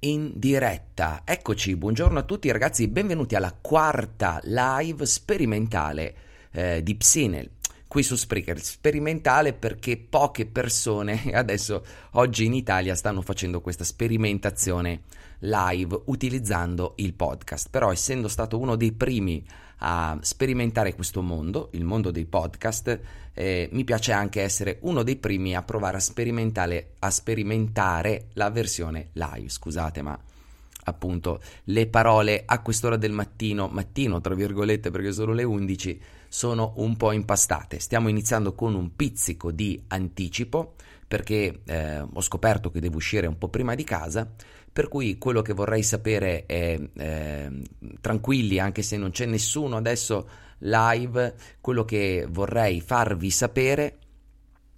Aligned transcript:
in 0.00 0.32
diretta. 0.34 1.22
Eccoci, 1.24 1.76
buongiorno 1.76 2.18
a 2.18 2.24
tutti 2.24 2.50
ragazzi, 2.50 2.88
benvenuti 2.88 3.34
alla 3.34 3.56
quarta 3.58 4.38
live 4.44 5.06
sperimentale 5.06 6.16
eh, 6.50 6.82
di 6.82 6.94
Psinel 6.94 7.52
qui 7.86 8.02
su 8.02 8.16
Spreaker. 8.16 8.60
Sperimentale 8.60 9.54
perché 9.54 9.96
poche 9.96 10.44
persone 10.44 11.22
adesso 11.32 11.82
oggi 12.12 12.44
in 12.44 12.52
Italia 12.52 12.94
stanno 12.94 13.22
facendo 13.22 13.62
questa 13.62 13.84
sperimentazione 13.84 15.04
live 15.38 16.02
utilizzando 16.06 16.92
il 16.96 17.14
podcast. 17.14 17.70
Però 17.70 17.90
essendo 17.90 18.28
stato 18.28 18.58
uno 18.58 18.76
dei 18.76 18.92
primi 18.92 19.42
a 19.78 20.18
sperimentare 20.20 20.94
questo 20.94 21.22
mondo, 21.22 21.68
il 21.72 21.84
mondo 21.84 22.10
dei 22.10 22.24
podcast, 22.24 22.98
eh, 23.34 23.68
mi 23.72 23.84
piace 23.84 24.12
anche 24.12 24.40
essere 24.42 24.78
uno 24.82 25.02
dei 25.02 25.16
primi 25.16 25.54
a 25.54 25.62
provare 25.62 25.98
a 25.98 26.00
sperimentare, 26.00 26.92
a 27.00 27.10
sperimentare 27.10 28.28
la 28.34 28.50
versione 28.50 29.10
live. 29.12 29.48
Scusate, 29.48 30.02
ma 30.02 30.18
appunto 30.84 31.40
le 31.64 31.86
parole 31.88 32.42
a 32.46 32.62
quest'ora 32.62 32.96
del 32.96 33.12
mattino, 33.12 33.68
mattino 33.68 34.20
tra 34.20 34.34
virgolette 34.34 34.90
perché 34.90 35.12
sono 35.12 35.32
le 35.32 35.42
11, 35.42 36.00
sono 36.28 36.72
un 36.76 36.96
po' 36.96 37.12
impastate. 37.12 37.78
Stiamo 37.78 38.08
iniziando 38.08 38.54
con 38.54 38.74
un 38.74 38.94
pizzico 38.94 39.50
di 39.50 39.82
anticipo 39.88 40.74
perché 41.06 41.60
eh, 41.64 42.00
ho 42.00 42.20
scoperto 42.20 42.70
che 42.70 42.80
devo 42.80 42.96
uscire 42.96 43.26
un 43.26 43.38
po' 43.38 43.48
prima 43.48 43.74
di 43.74 43.84
casa 43.84 44.28
per 44.76 44.88
cui 44.88 45.16
quello 45.16 45.40
che 45.40 45.54
vorrei 45.54 45.82
sapere 45.82 46.44
è, 46.44 46.78
eh, 46.98 47.62
tranquilli, 47.98 48.58
anche 48.58 48.82
se 48.82 48.98
non 48.98 49.10
c'è 49.10 49.24
nessuno 49.24 49.76
adesso 49.78 50.28
live, 50.58 51.34
quello 51.62 51.86
che 51.86 52.26
vorrei 52.28 52.82
farvi 52.82 53.30
sapere 53.30 53.98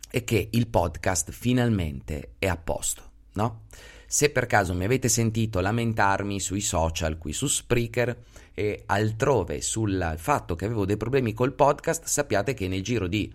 è 0.09 0.23
che 0.23 0.51
il 0.53 0.69
podcast 0.69 1.33
finalmente 1.33 2.35
è 2.39 2.47
a 2.47 2.57
posto, 2.57 3.03
no? 3.33 3.63
Se 4.07 4.31
per 4.31 4.47
caso 4.47 4.73
mi 4.73 4.85
avete 4.85 5.09
sentito 5.09 5.59
lamentarmi 5.59 6.39
sui 6.39 6.61
social, 6.61 7.19
qui 7.19 7.33
su 7.33 7.49
Spreaker 7.49 8.17
e 8.55 8.85
altrove 8.87 9.61
sul 9.61 10.15
fatto 10.17 10.55
che 10.55 10.65
avevo 10.65 10.87
dei 10.87 10.97
problemi 10.97 11.33
col 11.33 11.55
podcast, 11.55 12.05
sappiate 12.05 12.55
che 12.55 12.69
nel 12.69 12.85
giro 12.85 13.09
di 13.09 13.35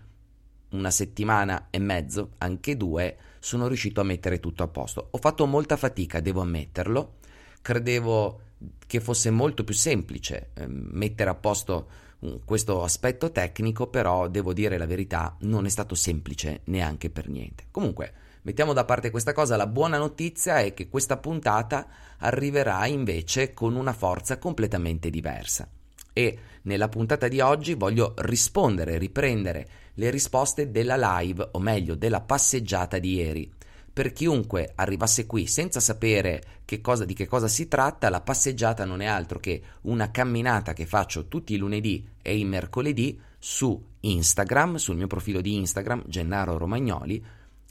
una 0.73 0.91
settimana 0.91 1.67
e 1.69 1.79
mezzo, 1.79 2.31
anche 2.39 2.77
due, 2.77 3.17
sono 3.39 3.67
riuscito 3.67 4.01
a 4.01 4.03
mettere 4.03 4.39
tutto 4.39 4.63
a 4.63 4.67
posto. 4.67 5.07
Ho 5.11 5.17
fatto 5.17 5.45
molta 5.45 5.77
fatica, 5.77 6.19
devo 6.19 6.41
ammetterlo. 6.41 7.15
Credevo 7.61 8.41
che 8.85 8.99
fosse 8.99 9.29
molto 9.29 9.63
più 9.63 9.73
semplice 9.73 10.49
eh, 10.53 10.65
mettere 10.67 11.29
a 11.29 11.35
posto 11.35 11.87
um, 12.19 12.39
questo 12.45 12.83
aspetto 12.83 13.31
tecnico, 13.31 13.87
però 13.87 14.27
devo 14.27 14.53
dire 14.53 14.77
la 14.77 14.85
verità, 14.85 15.35
non 15.41 15.65
è 15.65 15.69
stato 15.69 15.95
semplice 15.95 16.61
neanche 16.65 17.09
per 17.09 17.27
niente. 17.29 17.65
Comunque, 17.71 18.13
mettiamo 18.43 18.73
da 18.73 18.85
parte 18.85 19.11
questa 19.11 19.33
cosa, 19.33 19.55
la 19.55 19.67
buona 19.67 19.97
notizia 19.97 20.59
è 20.59 20.73
che 20.73 20.89
questa 20.89 21.17
puntata 21.17 21.87
arriverà 22.19 22.85
invece 22.87 23.53
con 23.53 23.75
una 23.75 23.93
forza 23.93 24.37
completamente 24.37 25.09
diversa. 25.09 25.67
E 26.13 26.37
nella 26.63 26.89
puntata 26.89 27.27
di 27.27 27.39
oggi 27.39 27.73
voglio 27.73 28.13
rispondere, 28.17 28.97
riprendere 28.97 29.67
le 29.95 30.09
risposte 30.09 30.71
della 30.71 31.19
live, 31.19 31.49
o 31.51 31.59
meglio 31.59 31.95
della 31.95 32.21
passeggiata 32.21 32.99
di 32.99 33.13
ieri. 33.15 33.51
Per 33.93 34.11
chiunque 34.11 34.71
arrivasse 34.73 35.27
qui 35.27 35.45
senza 35.45 35.79
sapere 35.79 36.41
che 36.65 36.81
cosa, 36.81 37.05
di 37.05 37.13
che 37.13 37.27
cosa 37.27 37.47
si 37.47 37.67
tratta, 37.67 38.09
la 38.09 38.21
passeggiata 38.21 38.85
non 38.85 39.01
è 39.01 39.05
altro 39.05 39.39
che 39.39 39.61
una 39.81 40.09
camminata 40.09 40.73
che 40.73 40.87
faccio 40.87 41.27
tutti 41.27 41.53
i 41.53 41.57
lunedì 41.57 42.03
e 42.21 42.35
i 42.35 42.43
mercoledì 42.43 43.19
su 43.37 43.79
Instagram, 43.99 44.77
sul 44.77 44.95
mio 44.95 45.05
profilo 45.05 45.41
di 45.41 45.55
Instagram, 45.55 46.05
Gennaro 46.07 46.57
Romagnoli, 46.57 47.23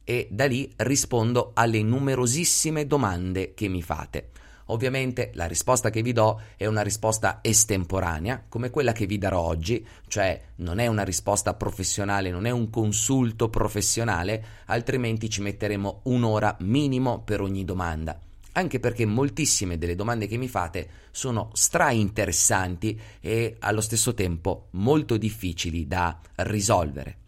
e 0.05 0.29
da 0.31 0.47
lì 0.47 0.71
rispondo 0.77 1.51
alle 1.55 1.83
numerosissime 1.83 2.87
domande 2.87 3.55
che 3.55 3.67
mi 3.69 3.83
fate. 3.83 4.31
Ovviamente 4.73 5.33
la 5.35 5.45
risposta 5.45 5.91
che 5.91 6.01
vi 6.01 6.13
do 6.13 6.41
è 6.57 6.65
una 6.65 6.81
risposta 6.81 7.41
estemporanea, 7.43 8.47
come 8.49 8.71
quella 8.71 8.93
che 8.93 9.05
vi 9.05 9.19
darò 9.19 9.39
oggi, 9.39 9.87
cioè 10.09 10.41
non 10.57 10.79
è 10.79 10.87
una 10.87 11.05
risposta 11.05 11.53
professionale, 11.53 12.31
non 12.31 12.47
è 12.47 12.51
un 12.51 12.71
consulto 12.71 13.51
professionale, 13.51 14.45
altrimenti 14.67 15.29
ci 15.29 15.43
metteremo 15.43 16.01
un'ora 16.05 16.57
minimo 16.61 17.21
per 17.21 17.43
ogni 17.43 17.67
domanda. 17.67 18.19
Anche 18.53 18.81
perché 18.81 19.05
moltissime 19.05 19.77
delle 19.77 19.95
domande 19.95 20.27
che 20.27 20.39
mi 20.39 20.49
fate 20.49 20.89
sono 21.11 21.51
stra 21.53 21.91
interessanti 21.91 22.99
e 23.21 23.57
allo 23.61 23.83
stesso 23.83 24.15
tempo 24.15 24.69
molto 24.71 25.19
difficili 25.19 25.87
da 25.87 26.19
risolvere. 26.37 27.19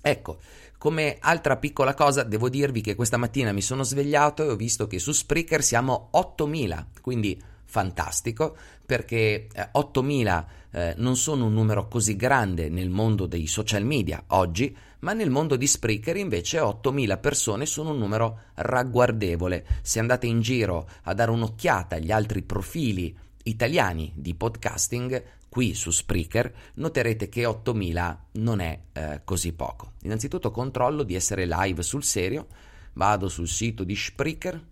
Ecco, 0.00 0.38
come 0.80 1.18
altra 1.20 1.58
piccola 1.58 1.92
cosa, 1.92 2.22
devo 2.22 2.48
dirvi 2.48 2.80
che 2.80 2.94
questa 2.94 3.18
mattina 3.18 3.52
mi 3.52 3.60
sono 3.60 3.82
svegliato 3.82 4.42
e 4.42 4.48
ho 4.48 4.56
visto 4.56 4.86
che 4.86 4.98
su 4.98 5.12
Spreaker 5.12 5.62
siamo 5.62 6.08
8000, 6.12 6.86
quindi 7.02 7.38
fantastico 7.66 8.56
perché 8.86 9.46
eh, 9.52 9.68
8000 9.72 10.46
eh, 10.70 10.94
non 10.96 11.16
sono 11.16 11.44
un 11.44 11.52
numero 11.52 11.86
così 11.86 12.16
grande 12.16 12.70
nel 12.70 12.88
mondo 12.88 13.26
dei 13.26 13.46
social 13.46 13.84
media 13.84 14.24
oggi, 14.28 14.74
ma 15.00 15.12
nel 15.12 15.28
mondo 15.28 15.56
di 15.56 15.66
Spreaker 15.66 16.16
invece 16.16 16.60
8000 16.60 17.18
persone 17.18 17.66
sono 17.66 17.90
un 17.90 17.98
numero 17.98 18.44
ragguardevole. 18.54 19.66
Se 19.82 19.98
andate 19.98 20.28
in 20.28 20.40
giro 20.40 20.88
a 21.02 21.12
dare 21.12 21.30
un'occhiata 21.30 21.96
agli 21.96 22.10
altri 22.10 22.40
profili 22.40 23.14
italiani 23.42 24.12
di 24.16 24.34
podcasting, 24.34 25.22
qui 25.50 25.74
su 25.74 25.90
Spreaker, 25.90 26.54
noterete 26.74 27.28
che 27.28 27.44
8000 27.44 28.26
non 28.32 28.60
è 28.60 28.80
eh, 28.92 29.20
così 29.24 29.52
poco. 29.52 29.92
Innanzitutto 30.02 30.52
controllo 30.52 31.02
di 31.02 31.16
essere 31.16 31.44
live 31.44 31.82
sul 31.82 32.04
serio, 32.04 32.46
vado 32.94 33.28
sul 33.28 33.48
sito 33.48 33.82
di 33.84 33.96
Spreaker 33.96 34.64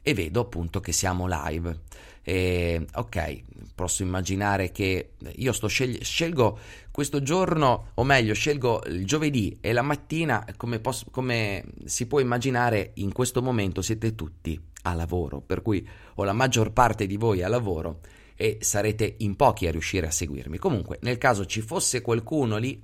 e 0.00 0.14
vedo 0.14 0.40
appunto 0.40 0.80
che 0.80 0.92
siamo 0.92 1.26
live. 1.28 1.80
E, 2.22 2.86
ok, 2.94 3.42
posso 3.74 4.02
immaginare 4.02 4.70
che 4.70 5.14
io 5.34 5.52
sto 5.52 5.66
scegli- 5.66 6.02
scelgo 6.02 6.58
questo 6.90 7.20
giorno, 7.20 7.90
o 7.94 8.04
meglio, 8.04 8.32
scelgo 8.32 8.84
il 8.86 9.04
giovedì 9.04 9.58
e 9.60 9.72
la 9.72 9.82
mattina, 9.82 10.46
come, 10.56 10.78
posso, 10.78 11.06
come 11.10 11.64
si 11.84 12.06
può 12.06 12.20
immaginare, 12.20 12.92
in 12.94 13.12
questo 13.12 13.42
momento 13.42 13.82
siete 13.82 14.14
tutti 14.14 14.58
a 14.82 14.94
lavoro, 14.94 15.40
per 15.40 15.62
cui 15.62 15.86
ho 16.14 16.22
la 16.24 16.32
maggior 16.32 16.72
parte 16.72 17.06
di 17.06 17.16
voi 17.16 17.42
a 17.42 17.48
lavoro 17.48 18.00
e 18.36 18.58
sarete 18.60 19.14
in 19.18 19.36
pochi 19.36 19.66
a 19.66 19.70
riuscire 19.70 20.06
a 20.06 20.10
seguirmi. 20.10 20.58
Comunque, 20.58 20.98
nel 21.02 21.18
caso 21.18 21.46
ci 21.46 21.60
fosse 21.60 22.00
qualcuno 22.02 22.56
lì 22.56 22.82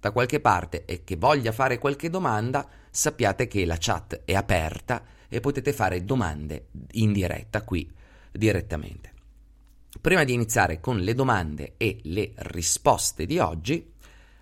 da 0.00 0.12
qualche 0.12 0.40
parte 0.40 0.84
e 0.84 1.02
che 1.02 1.16
voglia 1.16 1.52
fare 1.52 1.78
qualche 1.78 2.10
domanda, 2.10 2.68
sappiate 2.90 3.46
che 3.46 3.64
la 3.64 3.76
chat 3.78 4.22
è 4.24 4.34
aperta 4.34 5.04
e 5.28 5.40
potete 5.40 5.72
fare 5.72 6.04
domande 6.04 6.66
in 6.92 7.12
diretta 7.12 7.62
qui 7.62 7.90
direttamente. 8.30 9.12
Prima 10.00 10.24
di 10.24 10.32
iniziare 10.32 10.80
con 10.80 10.98
le 10.98 11.14
domande 11.14 11.74
e 11.76 12.00
le 12.02 12.32
risposte 12.36 13.26
di 13.26 13.38
oggi, 13.38 13.92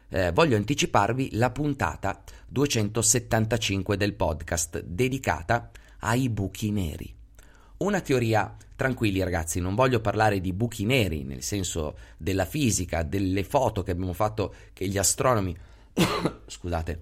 eh, 0.08 0.32
voglio 0.32 0.56
anticiparvi 0.56 1.36
la 1.36 1.50
puntata 1.50 2.22
275 2.48 3.96
del 3.96 4.14
podcast 4.14 4.82
dedicata 4.82 5.70
ai 6.00 6.28
buchi 6.28 6.70
neri. 6.70 7.14
Una 7.78 8.00
teoria, 8.00 8.56
tranquilli 8.82 9.22
ragazzi, 9.22 9.60
non 9.60 9.76
voglio 9.76 10.00
parlare 10.00 10.40
di 10.40 10.52
buchi 10.52 10.84
neri 10.84 11.22
nel 11.22 11.44
senso 11.44 11.96
della 12.16 12.44
fisica, 12.44 13.04
delle 13.04 13.44
foto 13.44 13.84
che 13.84 13.92
abbiamo 13.92 14.12
fatto, 14.12 14.52
che 14.72 14.88
gli 14.88 14.98
astronomi, 14.98 15.56
scusate, 16.46 17.00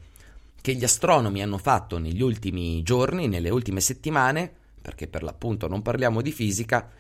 che 0.61 0.75
gli 0.75 0.85
astronomi 0.85 1.43
hanno 1.43 1.57
fatto 1.57 1.97
negli 1.97 2.21
ultimi 2.21 2.83
giorni, 2.83 3.29
nelle 3.29 3.49
ultime 3.49 3.81
settimane, 3.81 4.53
perché 4.83 5.07
per 5.07 5.23
l'appunto 5.23 5.69
non 5.69 5.81
parliamo 5.81 6.21
di 6.21 6.33
fisica, 6.33 6.91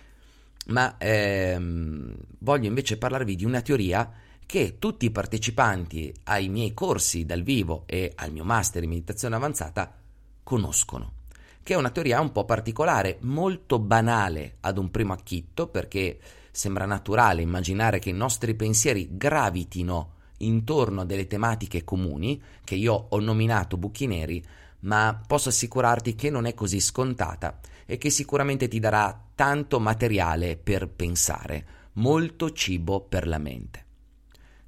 ma 0.68 0.96
ehm, 0.96 2.14
voglio 2.38 2.66
invece 2.66 2.96
parlarvi 2.96 3.36
di 3.36 3.44
una 3.44 3.60
teoria 3.60 4.10
che 4.46 4.76
tutti 4.78 5.04
i 5.04 5.10
partecipanti 5.10 6.12
ai 6.24 6.48
miei 6.48 6.72
corsi 6.72 7.26
dal 7.26 7.42
vivo 7.42 7.82
e 7.84 8.12
al 8.14 8.32
mio 8.32 8.44
master 8.44 8.82
in 8.82 8.88
meditazione 8.88 9.36
avanzata 9.36 9.94
conoscono 10.42 11.18
che 11.62 11.74
è 11.74 11.76
una 11.76 11.90
teoria 11.90 12.20
un 12.20 12.32
po' 12.32 12.44
particolare, 12.44 13.18
molto 13.22 13.78
banale 13.78 14.56
ad 14.60 14.78
un 14.78 14.90
primo 14.90 15.12
acchitto, 15.12 15.68
perché 15.68 16.18
sembra 16.50 16.84
naturale 16.84 17.42
immaginare 17.42 17.98
che 17.98 18.10
i 18.10 18.14
nostri 18.14 18.54
pensieri 18.54 19.16
gravitino 19.16 20.14
intorno 20.38 21.02
a 21.02 21.04
delle 21.04 21.26
tematiche 21.26 21.84
comuni, 21.84 22.40
che 22.64 22.74
io 22.74 22.94
ho 23.10 23.20
nominato 23.20 23.76
buchi 23.76 24.06
neri, 24.06 24.42
ma 24.80 25.20
posso 25.26 25.50
assicurarti 25.50 26.14
che 26.14 26.30
non 26.30 26.46
è 26.46 26.54
così 26.54 26.80
scontata 26.80 27.60
e 27.84 27.98
che 27.98 28.10
sicuramente 28.10 28.68
ti 28.68 28.78
darà 28.78 29.28
tanto 29.34 29.78
materiale 29.80 30.56
per 30.56 30.88
pensare, 30.88 31.66
molto 31.94 32.52
cibo 32.52 33.00
per 33.00 33.26
la 33.26 33.38
mente. 33.38 33.84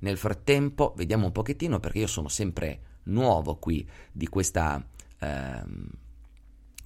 Nel 0.00 0.18
frattempo, 0.18 0.92
vediamo 0.96 1.26
un 1.26 1.32
pochettino 1.32 1.78
perché 1.78 2.00
io 2.00 2.06
sono 2.06 2.28
sempre 2.28 2.80
nuovo 3.04 3.56
qui 3.56 3.88
di 4.10 4.28
questa 4.28 4.84
ehm, 5.18 5.88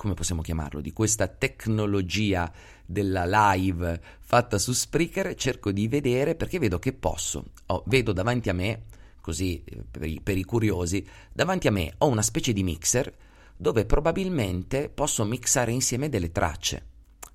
come 0.06 0.14
possiamo 0.14 0.40
chiamarlo, 0.40 0.80
di 0.80 0.92
questa 0.92 1.26
tecnologia 1.26 2.52
della 2.86 3.24
live 3.26 4.00
fatta 4.20 4.56
su 4.56 4.72
Spreaker, 4.72 5.34
cerco 5.34 5.72
di 5.72 5.88
vedere 5.88 6.36
perché 6.36 6.60
vedo 6.60 6.78
che 6.78 6.92
posso. 6.92 7.46
Oh, 7.66 7.82
vedo 7.86 8.12
davanti 8.12 8.48
a 8.48 8.52
me, 8.52 8.82
così 9.20 9.64
per 9.90 10.04
i, 10.04 10.20
per 10.22 10.38
i 10.38 10.44
curiosi, 10.44 11.04
davanti 11.32 11.66
a 11.66 11.72
me 11.72 11.92
ho 11.98 12.06
una 12.06 12.22
specie 12.22 12.52
di 12.52 12.62
mixer 12.62 13.12
dove 13.56 13.84
probabilmente 13.84 14.90
posso 14.90 15.24
mixare 15.24 15.72
insieme 15.72 16.08
delle 16.08 16.30
tracce. 16.30 16.84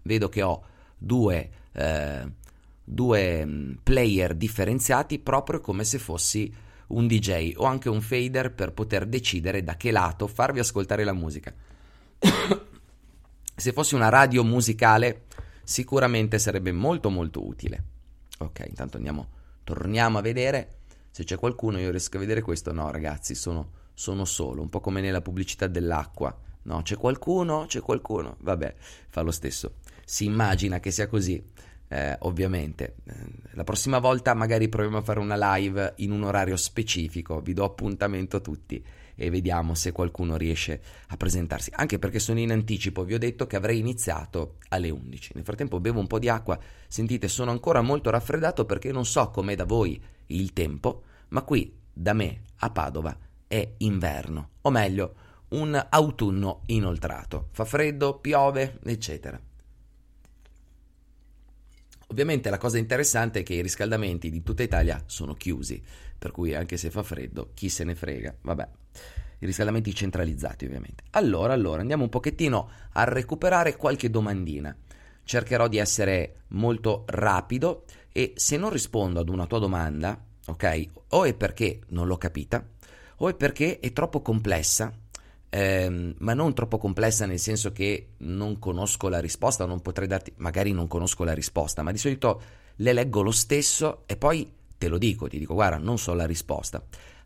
Vedo 0.03 0.29
che 0.29 0.41
ho 0.41 0.63
due, 0.97 1.49
eh, 1.73 2.31
due 2.85 3.45
mm, 3.45 3.71
player 3.83 4.33
differenziati 4.33 5.19
proprio 5.19 5.59
come 5.59 5.83
se 5.83 5.99
fossi 5.99 6.53
un 6.87 7.05
DJ 7.05 7.53
o 7.57 7.65
anche 7.65 7.89
un 7.89 7.99
fader 7.99 8.53
per 8.53 8.71
poter 8.71 9.05
decidere 9.07 9.61
da 9.61 9.75
che 9.75 9.91
lato 9.91 10.27
farvi 10.27 10.59
ascoltare 10.59 11.03
la 11.03 11.13
musica. 11.13 11.53
se 13.55 13.73
fossi 13.73 13.95
una 13.95 14.09
radio 14.09 14.43
musicale 14.43 15.25
sicuramente 15.63 16.39
sarebbe 16.39 16.71
molto 16.71 17.09
molto 17.09 17.45
utile. 17.45 17.83
Ok, 18.39 18.65
intanto 18.67 18.97
andiamo, 18.97 19.27
torniamo 19.63 20.17
a 20.17 20.21
vedere 20.21 20.79
se 21.11 21.23
c'è 21.23 21.37
qualcuno, 21.37 21.79
io 21.79 21.89
riesco 21.89 22.17
a 22.17 22.19
vedere 22.19 22.41
questo. 22.41 22.71
No, 22.71 22.89
ragazzi, 22.91 23.35
sono, 23.35 23.71
sono 23.93 24.25
solo, 24.25 24.61
un 24.61 24.69
po' 24.69 24.79
come 24.79 25.01
nella 25.01 25.21
pubblicità 25.21 25.67
dell'acqua. 25.67 26.35
No, 26.63 26.81
c'è 26.83 26.95
qualcuno? 26.95 27.65
C'è 27.67 27.81
qualcuno? 27.81 28.37
Vabbè, 28.39 28.75
fa 29.09 29.21
lo 29.21 29.31
stesso. 29.31 29.75
Si 30.05 30.25
immagina 30.25 30.79
che 30.79 30.91
sia 30.91 31.07
così, 31.07 31.43
eh, 31.87 32.15
ovviamente. 32.19 32.95
Eh, 33.03 33.13
la 33.51 33.63
prossima 33.63 33.99
volta 33.99 34.33
magari 34.33 34.69
proviamo 34.69 34.97
a 34.97 35.01
fare 35.01 35.19
una 35.19 35.55
live 35.55 35.93
in 35.97 36.11
un 36.11 36.23
orario 36.23 36.55
specifico, 36.55 37.41
vi 37.41 37.53
do 37.53 37.65
appuntamento 37.65 38.37
a 38.37 38.39
tutti 38.39 38.83
e 39.15 39.29
vediamo 39.29 39.73
se 39.73 39.91
qualcuno 39.91 40.37
riesce 40.37 40.81
a 41.07 41.17
presentarsi. 41.17 41.71
Anche 41.73 41.99
perché 41.99 42.19
sono 42.19 42.39
in 42.39 42.51
anticipo, 42.51 43.03
vi 43.03 43.13
ho 43.13 43.19
detto 43.19 43.47
che 43.47 43.55
avrei 43.55 43.79
iniziato 43.79 44.57
alle 44.69 44.89
11. 44.89 45.31
Nel 45.35 45.43
frattempo 45.43 45.79
bevo 45.79 45.99
un 45.99 46.07
po' 46.07 46.19
di 46.19 46.29
acqua, 46.29 46.59
sentite, 46.87 47.27
sono 47.27 47.51
ancora 47.51 47.81
molto 47.81 48.09
raffreddato 48.09 48.65
perché 48.65 48.91
non 48.91 49.05
so 49.05 49.29
com'è 49.29 49.55
da 49.55 49.65
voi 49.65 50.01
il 50.27 50.53
tempo, 50.53 51.03
ma 51.29 51.41
qui 51.43 51.73
da 51.93 52.13
me 52.13 52.41
a 52.57 52.69
Padova 52.69 53.17
è 53.47 53.73
inverno, 53.77 54.49
o 54.61 54.69
meglio, 54.69 55.15
un 55.49 55.87
autunno 55.89 56.61
inoltrato. 56.67 57.49
Fa 57.51 57.65
freddo, 57.65 58.19
piove, 58.19 58.79
eccetera. 58.85 59.39
Ovviamente 62.07 62.49
la 62.49 62.57
cosa 62.57 62.77
interessante 62.77 63.39
è 63.39 63.43
che 63.43 63.53
i 63.53 63.61
riscaldamenti 63.61 64.29
di 64.29 64.43
tutta 64.43 64.63
Italia 64.63 65.01
sono 65.05 65.33
chiusi, 65.33 65.81
per 66.17 66.31
cui 66.31 66.53
anche 66.53 66.77
se 66.77 66.89
fa 66.89 67.03
freddo, 67.03 67.51
chi 67.53 67.69
se 67.69 67.83
ne 67.83 67.95
frega, 67.95 68.35
vabbè. 68.41 68.69
I 69.39 69.45
riscaldamenti 69.45 69.93
centralizzati 69.93 70.65
ovviamente. 70.65 71.03
Allora, 71.11 71.53
allora, 71.53 71.81
andiamo 71.81 72.03
un 72.03 72.09
pochettino 72.09 72.69
a 72.93 73.03
recuperare 73.03 73.75
qualche 73.75 74.09
domandina. 74.09 74.75
Cercherò 75.23 75.67
di 75.67 75.77
essere 75.77 76.41
molto 76.49 77.03
rapido 77.07 77.85
e 78.11 78.33
se 78.35 78.57
non 78.57 78.69
rispondo 78.69 79.19
ad 79.19 79.29
una 79.29 79.47
tua 79.47 79.59
domanda, 79.59 80.19
ok? 80.47 80.85
O 81.09 81.25
è 81.25 81.33
perché 81.33 81.81
non 81.89 82.07
l'ho 82.07 82.17
capita, 82.17 82.63
o 83.17 83.29
è 83.29 83.33
perché 83.33 83.79
è 83.79 83.93
troppo 83.93 84.21
complessa 84.21 84.91
ehm, 85.51 86.15
ma 86.19 86.33
non 86.33 86.53
troppo 86.53 86.77
complessa 86.77 87.25
nel 87.25 87.39
senso 87.39 87.71
che 87.71 88.13
non 88.19 88.57
conosco 88.57 89.09
la 89.09 89.19
risposta, 89.19 89.65
non 89.65 89.81
potrei 89.81 90.07
darti, 90.07 90.33
magari 90.37 90.71
non 90.71 90.87
conosco 90.87 91.23
la 91.23 91.33
risposta, 91.33 91.83
ma 91.83 91.91
di 91.91 91.97
solito 91.97 92.41
le 92.77 92.93
leggo 92.93 93.21
lo 93.21 93.31
stesso 93.31 94.03
e 94.05 94.15
poi 94.15 94.51
te 94.77 94.87
lo 94.87 94.97
dico, 94.97 95.27
ti 95.27 95.37
dico 95.37 95.53
guarda, 95.53 95.77
non 95.77 95.99
so 95.99 96.13
la 96.13 96.25
risposta, 96.25 96.81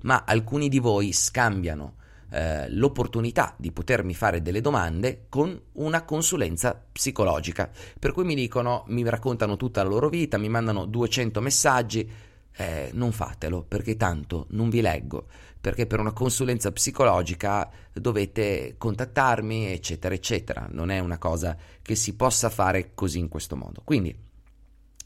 ma 0.06 0.24
alcuni 0.25 0.69
di 0.69 0.80
voi 0.80 1.12
scambiano 1.12 1.96
eh, 2.31 2.69
l'opportunità 2.72 3.54
di 3.57 3.72
potermi 3.72 4.13
fare 4.13 4.42
delle 4.42 4.62
domande 4.62 5.25
con 5.30 5.60
una 5.74 6.04
consulenza 6.04 6.80
psicologica, 6.92 7.69
per 8.00 8.12
cui 8.12 8.24
mi 8.24 8.36
dicono, 8.36 8.84
mi 8.88 9.07
raccontano 9.07 9.57
tutta 9.57 9.84
la 9.84 9.90
loro 9.90 10.10
vita, 10.10 10.38
mi 10.38 10.50
mandano 10.50 10.86
200 10.86 11.42
messaggi, 11.42 12.10
eh, 12.57 12.90
non 12.94 13.12
fatelo 13.12 13.63
perché 13.63 13.98
tanto 13.98 14.48
non 14.50 14.69
vi 14.69 14.81
leggo, 14.81 15.28
perché 15.60 15.88
per 15.88 16.00
una 16.00 16.13
consulenza 16.13 16.72
psicologica 16.72 17.69
dovete 17.92 18.75
contattarmi, 18.78 19.72
eccetera, 19.72 20.13
eccetera. 20.13 20.68
Non 20.69 20.90
è 20.90 21.00
una 21.00 21.18
cosa 21.18 21.58
che 21.81 21.96
si 21.96 22.16
possa 22.16 22.50
fare 22.50 22.92
così 22.94 23.19
in 23.19 23.28
questo 23.28 23.56
modo. 23.56 23.81
Quindi 23.84 24.16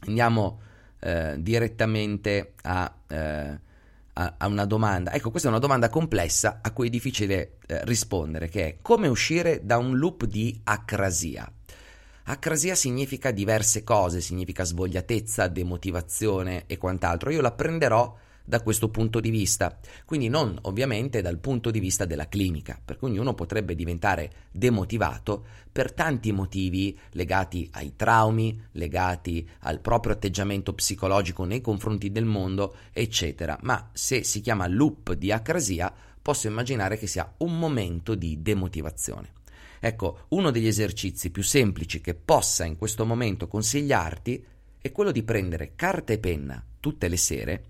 andiamo 0.06 0.60
eh, 1.00 1.36
direttamente 1.38 2.52
a, 2.62 2.94
eh, 3.08 3.58
a, 4.14 4.34
a, 4.38 4.46
una 4.46 4.64
domanda. 4.64 5.12
Ecco, 5.12 5.30
questa 5.30 5.48
è 5.48 5.50
una 5.50 5.60
domanda 5.60 5.88
complessa 5.88 6.60
a 6.62 6.72
cui 6.72 6.88
è 6.88 6.90
difficile 6.90 7.58
eh, 7.66 7.84
rispondere, 7.84 8.48
che 8.48 8.66
è 8.66 8.76
come 8.82 9.08
uscire 9.08 9.60
da 9.64 9.78
un 9.78 9.96
loop 9.96 10.24
di 10.24 10.60
acrasia. 10.64 11.50
Acrasia 12.24 12.74
significa 12.74 13.30
diverse 13.30 13.82
cose, 13.82 14.20
significa 14.20 14.64
svogliatezza, 14.64 15.48
demotivazione 15.48 16.64
e 16.66 16.78
quant'altro. 16.78 17.30
Io 17.30 17.40
la 17.40 17.52
prenderò 17.52 18.16
da 18.50 18.60
questo 18.60 18.90
punto 18.90 19.20
di 19.20 19.30
vista, 19.30 19.78
quindi 20.04 20.28
non 20.28 20.58
ovviamente 20.62 21.22
dal 21.22 21.38
punto 21.38 21.70
di 21.70 21.78
vista 21.78 22.04
della 22.04 22.28
clinica, 22.28 22.78
perché 22.84 23.04
ognuno 23.04 23.32
potrebbe 23.32 23.76
diventare 23.76 24.48
demotivato 24.50 25.46
per 25.70 25.92
tanti 25.92 26.32
motivi 26.32 26.98
legati 27.12 27.68
ai 27.74 27.94
traumi, 27.94 28.60
legati 28.72 29.48
al 29.60 29.80
proprio 29.80 30.14
atteggiamento 30.14 30.74
psicologico 30.74 31.44
nei 31.44 31.60
confronti 31.60 32.10
del 32.10 32.24
mondo, 32.24 32.74
eccetera. 32.92 33.56
Ma 33.62 33.88
se 33.92 34.24
si 34.24 34.40
chiama 34.40 34.66
loop 34.66 35.12
di 35.12 35.30
acrasia, 35.30 35.94
posso 36.20 36.48
immaginare 36.48 36.98
che 36.98 37.06
sia 37.06 37.32
un 37.38 37.56
momento 37.56 38.16
di 38.16 38.42
demotivazione. 38.42 39.32
Ecco, 39.78 40.26
uno 40.30 40.50
degli 40.50 40.66
esercizi 40.66 41.30
più 41.30 41.44
semplici 41.44 42.00
che 42.00 42.14
possa 42.14 42.64
in 42.64 42.76
questo 42.76 43.06
momento 43.06 43.46
consigliarti 43.46 44.44
è 44.80 44.90
quello 44.90 45.12
di 45.12 45.22
prendere 45.22 45.72
carta 45.76 46.12
e 46.12 46.18
penna 46.18 46.62
tutte 46.80 47.06
le 47.06 47.16
sere 47.16 47.64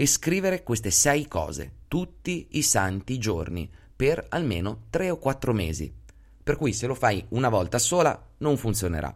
e 0.00 0.06
scrivere 0.06 0.62
queste 0.62 0.90
sei 0.90 1.28
cose 1.28 1.72
tutti 1.86 2.46
i 2.52 2.62
santi 2.62 3.18
giorni 3.18 3.70
per 3.94 4.24
almeno 4.30 4.84
tre 4.88 5.10
o 5.10 5.18
quattro 5.18 5.52
mesi. 5.52 5.92
Per 6.42 6.56
cui 6.56 6.72
se 6.72 6.86
lo 6.86 6.94
fai 6.94 7.22
una 7.30 7.50
volta 7.50 7.78
sola 7.78 8.28
non 8.38 8.56
funzionerà. 8.56 9.14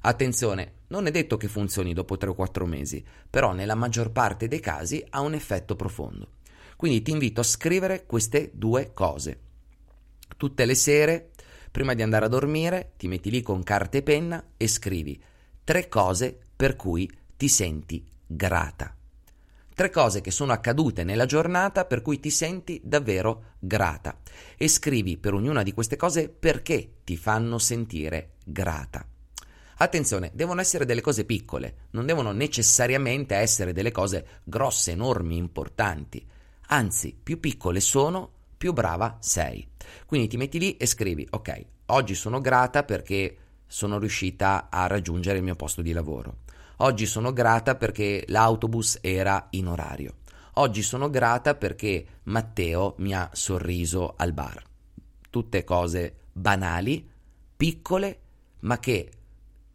Attenzione, 0.00 0.72
non 0.88 1.06
è 1.06 1.12
detto 1.12 1.36
che 1.36 1.46
funzioni 1.46 1.94
dopo 1.94 2.16
tre 2.16 2.30
o 2.30 2.34
quattro 2.34 2.66
mesi, 2.66 3.04
però 3.30 3.52
nella 3.52 3.76
maggior 3.76 4.10
parte 4.10 4.48
dei 4.48 4.58
casi 4.58 5.04
ha 5.10 5.20
un 5.20 5.34
effetto 5.34 5.76
profondo. 5.76 6.32
Quindi 6.74 7.00
ti 7.02 7.12
invito 7.12 7.40
a 7.40 7.44
scrivere 7.44 8.04
queste 8.04 8.50
due 8.52 8.90
cose. 8.92 9.40
Tutte 10.36 10.64
le 10.64 10.74
sere, 10.74 11.30
prima 11.70 11.94
di 11.94 12.02
andare 12.02 12.24
a 12.24 12.28
dormire, 12.28 12.94
ti 12.96 13.06
metti 13.06 13.30
lì 13.30 13.40
con 13.40 13.62
carta 13.62 13.98
e 13.98 14.02
penna 14.02 14.44
e 14.56 14.66
scrivi 14.66 15.22
tre 15.62 15.86
cose 15.88 16.36
per 16.56 16.74
cui 16.74 17.08
ti 17.36 17.46
senti 17.46 18.04
grata. 18.26 18.97
Tre 19.78 19.90
cose 19.90 20.20
che 20.20 20.32
sono 20.32 20.50
accadute 20.50 21.04
nella 21.04 21.24
giornata 21.24 21.84
per 21.84 22.02
cui 22.02 22.18
ti 22.18 22.30
senti 22.30 22.80
davvero 22.82 23.54
grata 23.60 24.18
e 24.56 24.66
scrivi 24.66 25.18
per 25.18 25.34
ognuna 25.34 25.62
di 25.62 25.72
queste 25.72 25.94
cose 25.94 26.28
perché 26.28 26.94
ti 27.04 27.16
fanno 27.16 27.58
sentire 27.58 28.38
grata. 28.44 29.06
Attenzione, 29.76 30.32
devono 30.34 30.60
essere 30.60 30.84
delle 30.84 31.00
cose 31.00 31.24
piccole, 31.24 31.86
non 31.90 32.06
devono 32.06 32.32
necessariamente 32.32 33.36
essere 33.36 33.72
delle 33.72 33.92
cose 33.92 34.40
grosse, 34.42 34.90
enormi, 34.90 35.36
importanti. 35.36 36.26
Anzi, 36.70 37.16
più 37.22 37.38
piccole 37.38 37.78
sono, 37.78 38.28
più 38.58 38.72
brava 38.72 39.18
sei. 39.20 39.64
Quindi 40.06 40.26
ti 40.26 40.36
metti 40.36 40.58
lì 40.58 40.76
e 40.76 40.86
scrivi, 40.86 41.24
ok, 41.30 41.64
oggi 41.86 42.16
sono 42.16 42.40
grata 42.40 42.82
perché 42.82 43.36
sono 43.64 44.00
riuscita 44.00 44.70
a 44.70 44.88
raggiungere 44.88 45.38
il 45.38 45.44
mio 45.44 45.54
posto 45.54 45.82
di 45.82 45.92
lavoro. 45.92 46.38
Oggi 46.80 47.06
sono 47.06 47.32
grata 47.32 47.74
perché 47.74 48.24
l'autobus 48.28 48.98
era 49.00 49.48
in 49.50 49.66
orario. 49.66 50.18
Oggi 50.54 50.82
sono 50.82 51.10
grata 51.10 51.56
perché 51.56 52.20
Matteo 52.24 52.94
mi 52.98 53.12
ha 53.14 53.28
sorriso 53.32 54.14
al 54.16 54.32
bar. 54.32 54.62
Tutte 55.28 55.64
cose 55.64 56.14
banali, 56.32 57.08
piccole, 57.56 58.20
ma 58.60 58.78
che 58.78 59.10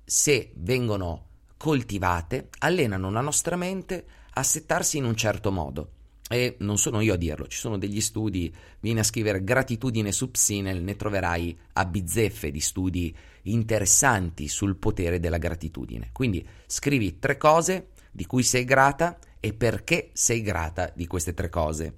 se 0.06 0.54
vengono 0.56 1.26
coltivate 1.58 2.50
allenano 2.60 3.12
la 3.12 3.22
nostra 3.22 3.58
mente 3.58 4.06
a 4.36 4.44
settarsi 4.44 4.98
in 4.98 5.04
un 5.04 5.16
certo 5.16 5.52
modo. 5.52 5.92
E 6.30 6.56
non 6.60 6.78
sono 6.78 7.02
io 7.02 7.14
a 7.14 7.18
dirlo, 7.18 7.48
ci 7.48 7.58
sono 7.58 7.78
degli 7.78 8.02
studi, 8.02 8.54
vieni 8.80 9.00
a 9.00 9.04
scrivere 9.04 9.44
gratitudine 9.44 10.12
su 10.12 10.32
Psinel, 10.32 10.82
ne 10.82 10.96
troverai 10.96 11.58
a 11.74 11.86
bizzeffe 11.86 12.50
di 12.50 12.60
studi 12.60 13.16
interessanti 13.44 14.48
sul 14.48 14.78
potere 14.78 15.20
della 15.20 15.38
gratitudine. 15.38 16.10
Quindi 16.12 16.46
scrivi 16.66 17.20
tre 17.20 17.38
cose 17.38 17.90
di 18.12 18.26
cui 18.26 18.44
sei 18.44 18.64
grata 18.64 19.20
e 19.40 19.54
perché 19.54 20.12
sei 20.14 20.42
grata 20.42 20.92
di 20.96 21.08
queste 21.08 21.34
tre 21.34 21.50
cose. 21.50 21.94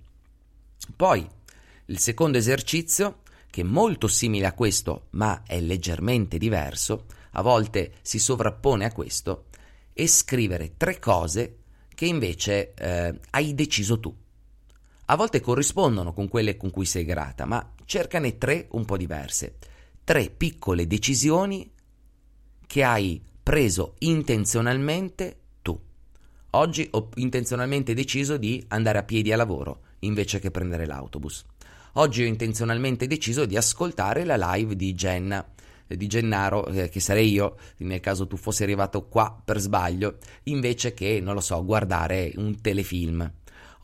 Poi, 0.95 1.27
il 1.85 1.99
secondo 1.99 2.37
esercizio, 2.37 3.21
che 3.49 3.61
è 3.61 3.63
molto 3.63 4.07
simile 4.07 4.47
a 4.47 4.53
questo, 4.53 5.07
ma 5.11 5.43
è 5.45 5.59
leggermente 5.61 6.37
diverso, 6.37 7.05
a 7.31 7.41
volte 7.41 7.93
si 8.01 8.17
sovrappone 8.17 8.85
a 8.85 8.91
questo, 8.91 9.45
è 9.93 10.05
scrivere 10.07 10.73
tre 10.77 10.99
cose 10.99 11.57
che 11.95 12.05
invece 12.05 12.73
eh, 12.75 13.19
hai 13.31 13.55
deciso 13.55 13.99
tu. 13.99 14.15
A 15.05 15.15
volte 15.15 15.39
corrispondono 15.39 16.13
con 16.13 16.27
quelle 16.27 16.57
con 16.57 16.69
cui 16.69 16.85
sei 16.85 17.05
grata, 17.05 17.45
ma 17.45 17.73
cercane 17.85 18.37
tre 18.37 18.67
un 18.71 18.85
po' 18.85 18.97
diverse 18.97 19.57
tre 20.05 20.29
piccole 20.29 20.85
decisioni 20.85 21.69
che 22.67 22.83
hai 22.83 23.19
preso 23.41 23.95
intenzionalmente 23.99 25.39
tu. 25.63 25.77
Oggi 26.51 26.87
ho 26.91 27.09
intenzionalmente 27.15 27.95
deciso 27.95 28.37
di 28.37 28.63
andare 28.67 28.99
a 28.99 29.03
piedi 29.03 29.33
a 29.33 29.35
lavoro 29.35 29.81
invece 29.99 30.39
che 30.39 30.51
prendere 30.51 30.85
l'autobus. 30.85 31.43
Oggi 31.93 32.21
ho 32.21 32.27
intenzionalmente 32.27 33.07
deciso 33.07 33.45
di 33.45 33.57
ascoltare 33.57 34.25
la 34.25 34.53
live 34.53 34.75
di 34.75 34.93
Jenna 34.93 35.43
di 35.87 36.07
Gennaro, 36.07 36.65
eh, 36.67 36.89
che 36.89 36.99
sarei 36.99 37.31
io, 37.31 37.57
nel 37.77 37.99
caso 37.99 38.27
tu 38.27 38.37
fossi 38.37 38.63
arrivato 38.63 39.07
qua 39.07 39.39
per 39.43 39.59
sbaglio, 39.59 40.17
invece 40.43 40.93
che, 40.93 41.19
non 41.21 41.33
lo 41.33 41.41
so, 41.41 41.63
guardare 41.63 42.31
un 42.35 42.59
telefilm. 42.59 43.31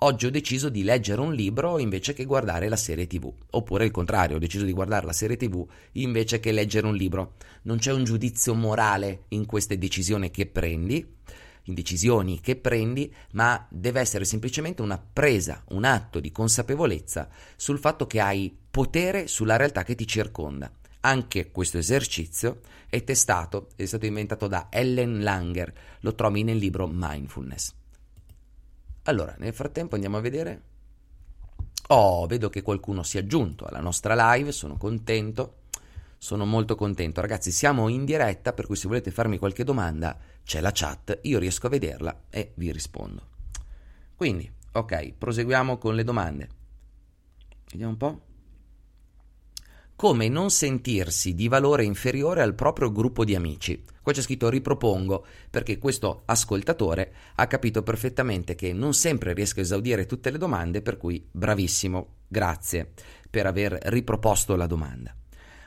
Oggi 0.03 0.25
ho 0.25 0.31
deciso 0.31 0.69
di 0.69 0.81
leggere 0.81 1.21
un 1.21 1.31
libro 1.31 1.77
invece 1.77 2.13
che 2.13 2.25
guardare 2.25 2.67
la 2.67 2.75
serie 2.75 3.05
TV. 3.05 3.31
Oppure 3.51 3.85
il 3.85 3.91
contrario, 3.91 4.37
ho 4.37 4.39
deciso 4.39 4.65
di 4.65 4.71
guardare 4.71 5.05
la 5.05 5.13
serie 5.13 5.37
TV 5.37 5.63
invece 5.93 6.39
che 6.39 6.51
leggere 6.51 6.87
un 6.87 6.95
libro. 6.95 7.33
Non 7.63 7.77
c'è 7.77 7.91
un 7.91 8.03
giudizio 8.03 8.55
morale 8.55 9.25
in 9.27 9.45
queste 9.45 9.77
decisioni 9.77 10.31
che 10.31 10.47
prendi, 10.47 11.07
in 11.65 11.73
decisioni 11.75 12.39
che 12.39 12.55
prendi, 12.55 13.13
ma 13.33 13.63
deve 13.69 13.99
essere 13.99 14.25
semplicemente 14.25 14.81
una 14.81 14.97
presa, 14.97 15.63
un 15.69 15.83
atto 15.83 16.19
di 16.19 16.31
consapevolezza 16.31 17.29
sul 17.55 17.77
fatto 17.77 18.07
che 18.07 18.19
hai 18.19 18.57
potere 18.71 19.27
sulla 19.27 19.55
realtà 19.55 19.83
che 19.83 19.93
ti 19.93 20.07
circonda. 20.07 20.71
Anche 21.01 21.49
questo 21.51 21.77
esercizio 21.77 22.61
è 22.87 23.03
testato, 23.03 23.69
è 23.75 23.85
stato 23.85 24.05
inventato 24.05 24.47
da 24.47 24.67
Ellen 24.69 25.23
Langer, 25.23 25.73
lo 26.01 26.13
trovi 26.13 26.43
nel 26.43 26.57
libro 26.57 26.87
Mindfulness. 26.87 27.73
Allora, 29.03 29.35
nel 29.39 29.53
frattempo 29.53 29.95
andiamo 29.95 30.17
a 30.17 30.21
vedere. 30.21 30.61
Oh, 31.87 32.27
vedo 32.27 32.49
che 32.49 32.61
qualcuno 32.61 33.01
si 33.01 33.17
è 33.17 33.21
aggiunto 33.21 33.65
alla 33.65 33.79
nostra 33.79 34.33
live, 34.33 34.51
sono 34.51 34.77
contento. 34.77 35.55
Sono 36.19 36.45
molto 36.45 36.75
contento. 36.75 37.19
Ragazzi, 37.19 37.49
siamo 37.51 37.87
in 37.87 38.05
diretta, 38.05 38.53
per 38.53 38.67
cui 38.67 38.75
se 38.75 38.87
volete 38.87 39.09
farmi 39.09 39.39
qualche 39.39 39.63
domanda, 39.63 40.15
c'è 40.43 40.61
la 40.61 40.71
chat, 40.71 41.17
io 41.23 41.39
riesco 41.39 41.65
a 41.65 41.71
vederla 41.71 42.25
e 42.29 42.51
vi 42.55 42.71
rispondo. 42.71 43.27
Quindi, 44.15 44.49
ok, 44.73 45.13
proseguiamo 45.17 45.79
con 45.79 45.95
le 45.95 46.03
domande. 46.03 46.49
Vediamo 47.71 47.91
un 47.93 47.97
po' 47.97 48.21
come 50.01 50.29
non 50.29 50.49
sentirsi 50.49 51.35
di 51.35 51.47
valore 51.47 51.83
inferiore 51.83 52.41
al 52.41 52.55
proprio 52.55 52.91
gruppo 52.91 53.23
di 53.23 53.35
amici. 53.35 53.83
Qua 54.01 54.11
c'è 54.11 54.23
scritto 54.23 54.49
ripropongo, 54.49 55.23
perché 55.51 55.77
questo 55.77 56.23
ascoltatore 56.25 57.13
ha 57.35 57.45
capito 57.45 57.83
perfettamente 57.83 58.55
che 58.55 58.73
non 58.73 58.95
sempre 58.95 59.33
riesco 59.33 59.59
a 59.59 59.61
esaudire 59.61 60.07
tutte 60.07 60.31
le 60.31 60.39
domande, 60.39 60.81
per 60.81 60.97
cui 60.97 61.23
bravissimo, 61.31 62.15
grazie 62.27 62.93
per 63.29 63.45
aver 63.45 63.77
riproposto 63.79 64.55
la 64.55 64.65
domanda. 64.65 65.15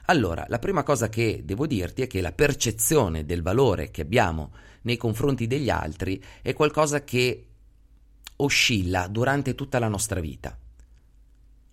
Allora, 0.07 0.45
la 0.49 0.59
prima 0.59 0.83
cosa 0.83 1.09
che 1.09 1.43
devo 1.45 1.69
dirti 1.69 2.03
è 2.03 2.09
che 2.09 2.21
la 2.21 2.33
percezione 2.33 3.25
del 3.25 3.41
valore 3.41 3.93
che 3.93 4.01
abbiamo 4.01 4.51
nei 4.83 4.97
confronti 4.97 5.47
degli 5.47 5.71
altri 5.71 6.21
è 6.43 6.53
qualcosa 6.55 7.05
che 7.05 7.47
oscilla 8.39 9.07
durante 9.07 9.55
tutta 9.55 9.79
la 9.79 9.87
nostra 9.87 10.19
vita. 10.19 10.59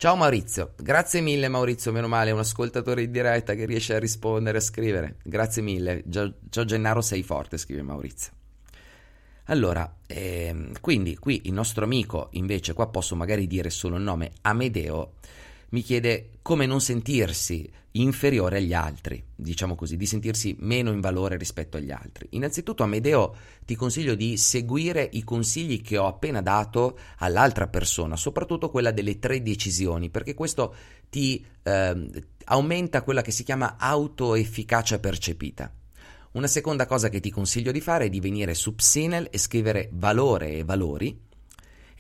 Ciao 0.02 0.16
Maurizio, 0.16 0.74
grazie 0.78 1.22
mille 1.22 1.48
Maurizio, 1.48 1.92
meno 1.92 2.08
male, 2.08 2.32
un 2.32 2.40
ascoltatore 2.40 3.04
in 3.04 3.12
diretta 3.12 3.54
che 3.54 3.68
riesce 3.68 3.94
a 3.94 4.00
rispondere, 4.00 4.58
a 4.58 4.62
scrivere. 4.62 5.18
Grazie 5.22 5.62
mille, 5.62 6.04
ciao 6.10 6.66
Gennaro 6.66 7.02
sei 7.02 7.22
forte, 7.22 7.60
scrive 7.60 7.84
Maurizio. 7.84 8.32
Allora, 9.44 9.98
ehm, 10.08 10.72
quindi 10.82 11.16
qui 11.18 11.42
il 11.44 11.54
nostro 11.54 11.84
amico, 11.84 12.30
invece, 12.32 12.74
qua 12.74 12.88
posso 12.88 13.16
magari 13.16 13.46
dire 13.46 13.70
solo 13.70 13.98
il 13.98 14.02
nome, 14.02 14.32
Amedeo, 14.42 15.18
mi 15.72 15.82
chiede 15.82 16.32
come 16.42 16.66
non 16.66 16.82
sentirsi 16.82 17.70
inferiore 17.96 18.58
agli 18.58 18.74
altri, 18.74 19.22
diciamo 19.36 19.76
così, 19.76 19.98
di 19.98 20.06
sentirsi 20.06 20.56
meno 20.60 20.92
in 20.92 21.02
valore 21.02 21.38
rispetto 21.38 21.78
agli 21.78 21.92
altri. 21.92 22.28
Innanzitutto, 22.32 22.84
Amedeo, 22.84 23.36
ti 23.66 23.76
consiglio 23.76 24.16
di 24.16 24.38
seguire 24.38 25.08
i 25.12 25.24
consigli 25.24 25.82
che 25.82 25.98
ho 25.98 26.08
appena 26.08 26.42
dato 26.42 26.98
all'altra 27.18 27.68
persona, 27.68 28.16
soprattutto 28.16 28.70
quella 28.70 28.92
delle 28.92 29.20
tre 29.20 29.42
decisioni, 29.42 30.10
perché 30.10 30.34
questo 30.34 30.74
ti 31.10 31.46
eh, 31.64 32.10
aumenta 32.46 33.02
quella 33.02 33.22
che 33.22 33.32
si 33.32 33.44
chiama 33.44 33.76
autoefficacia 33.78 35.00
percepita. 35.00 35.74
Una 36.34 36.48
seconda 36.48 36.86
cosa 36.86 37.10
che 37.10 37.20
ti 37.20 37.30
consiglio 37.30 37.74
di 37.74 37.82
fare 37.82 38.06
è 38.06 38.10
di 38.10 38.22
venire 38.22 38.54
su 38.54 38.74
Psinel 38.74 39.28
e 39.32 39.38
scrivere 39.38 39.90
valore 39.92 40.54
e 40.54 40.64
valori 40.64 41.30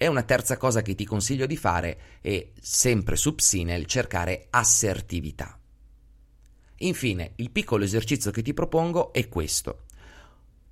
e 0.01 0.08
una 0.08 0.24
terza 0.24 0.58
cosa 0.58 0.81
che 0.81 0.96
ti 0.96 1.05
consiglio 1.05 1.46
di 1.46 1.55
fare 1.55 2.00
è, 2.22 2.53
sempre 2.60 3.15
su 3.15 3.36
Psinel, 3.36 3.86
cercare 3.86 4.48
assertività. 4.50 5.60
Infine, 6.77 7.34
il 7.36 7.51
piccolo 7.51 7.84
esercizio 7.84 8.31
che 8.31 8.41
ti 8.41 8.51
propongo 8.51 9.13
è 9.13 9.29
questo. 9.29 9.84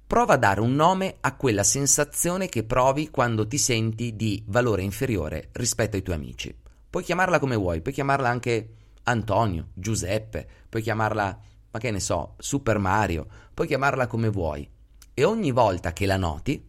Prova 0.07 0.33
a 0.33 0.37
dare 0.37 0.61
un 0.61 0.73
nome 0.73 1.17
a 1.19 1.35
quella 1.35 1.61
sensazione 1.61 2.49
che 2.49 2.63
provi 2.63 3.11
quando 3.11 3.45
ti 3.45 3.59
senti 3.59 4.15
di 4.15 4.43
valore 4.47 4.81
inferiore 4.81 5.49
rispetto 5.51 5.95
ai 5.95 6.01
tuoi 6.01 6.15
amici. 6.15 6.57
Puoi 6.89 7.03
chiamarla 7.03 7.37
come 7.37 7.55
vuoi, 7.55 7.81
puoi 7.81 7.93
chiamarla 7.93 8.27
anche 8.27 8.69
Antonio, 9.03 9.67
Giuseppe, 9.75 10.47
puoi 10.67 10.81
chiamarla, 10.81 11.39
ma 11.69 11.79
che 11.79 11.91
ne 11.91 11.99
so, 11.99 12.33
Super 12.39 12.79
Mario, 12.79 13.27
puoi 13.53 13.67
chiamarla 13.67 14.07
come 14.07 14.29
vuoi. 14.29 14.67
E 15.13 15.23
ogni 15.23 15.51
volta 15.51 15.93
che 15.93 16.07
la 16.07 16.17
noti, 16.17 16.68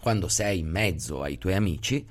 quando 0.00 0.28
sei 0.28 0.60
in 0.60 0.68
mezzo 0.68 1.22
ai 1.22 1.38
tuoi 1.38 1.54
amici, 1.54 2.06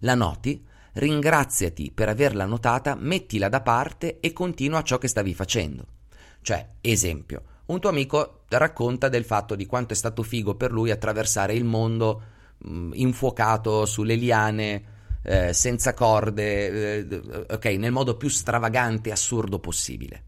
la 0.00 0.14
noti, 0.14 0.64
ringraziati 0.94 1.92
per 1.92 2.08
averla 2.08 2.46
notata, 2.46 2.94
mettila 2.94 3.48
da 3.48 3.60
parte 3.60 4.20
e 4.20 4.32
continua 4.32 4.82
ciò 4.82 4.98
che 4.98 5.08
stavi 5.08 5.34
facendo. 5.34 5.86
Cioè, 6.42 6.68
esempio, 6.80 7.42
un 7.66 7.80
tuo 7.80 7.90
amico 7.90 8.42
racconta 8.48 9.08
del 9.08 9.24
fatto 9.24 9.54
di 9.54 9.66
quanto 9.66 9.92
è 9.92 9.96
stato 9.96 10.22
figo 10.22 10.54
per 10.54 10.72
lui 10.72 10.90
attraversare 10.90 11.54
il 11.54 11.64
mondo 11.64 12.22
mh, 12.58 12.72
mm, 12.72 12.90
infuocato 12.94 13.86
sulle 13.86 14.14
liane, 14.14 14.98
eh, 15.22 15.52
senza 15.52 15.94
corde, 15.94 17.06
eh, 17.06 17.44
ok, 17.50 17.64
nel 17.76 17.92
modo 17.92 18.16
più 18.16 18.28
stravagante 18.28 19.10
e 19.10 19.12
assurdo 19.12 19.58
possibile. 19.58 20.24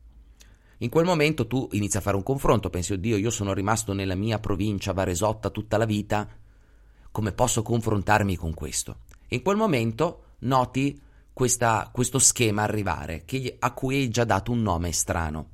In 0.79 0.91
quel 0.91 1.05
momento 1.05 1.47
tu 1.47 1.69
inizi 1.73 1.97
a 1.97 2.01
fare 2.01 2.17
un 2.17 2.23
confronto, 2.23 2.69
pensi, 2.69 2.93
oddio, 2.93 3.17
io 3.17 3.31
sono 3.31 3.55
rimasto 3.55 3.93
nella 3.93 4.17
mia 4.17 4.39
provincia 4.39 4.93
Varesotta 4.93 5.51
tutta 5.51 5.77
la 5.77 5.85
vita, 5.85 6.29
come 7.13 7.33
posso 7.33 7.63
confrontarmi 7.63 8.37
con 8.37 8.55
questo? 8.55 9.01
In 9.29 9.43
quel 9.43 9.57
momento 9.57 10.25
noti 10.41 11.01
questa, 11.33 11.89
questo 11.93 12.19
schema 12.19 12.63
arrivare, 12.63 13.25
che, 13.25 13.57
a 13.59 13.73
cui 13.73 13.97
hai 13.97 14.09
già 14.09 14.25
dato 14.25 14.51
un 14.51 14.63
nome 14.63 14.93
strano. 14.93 15.51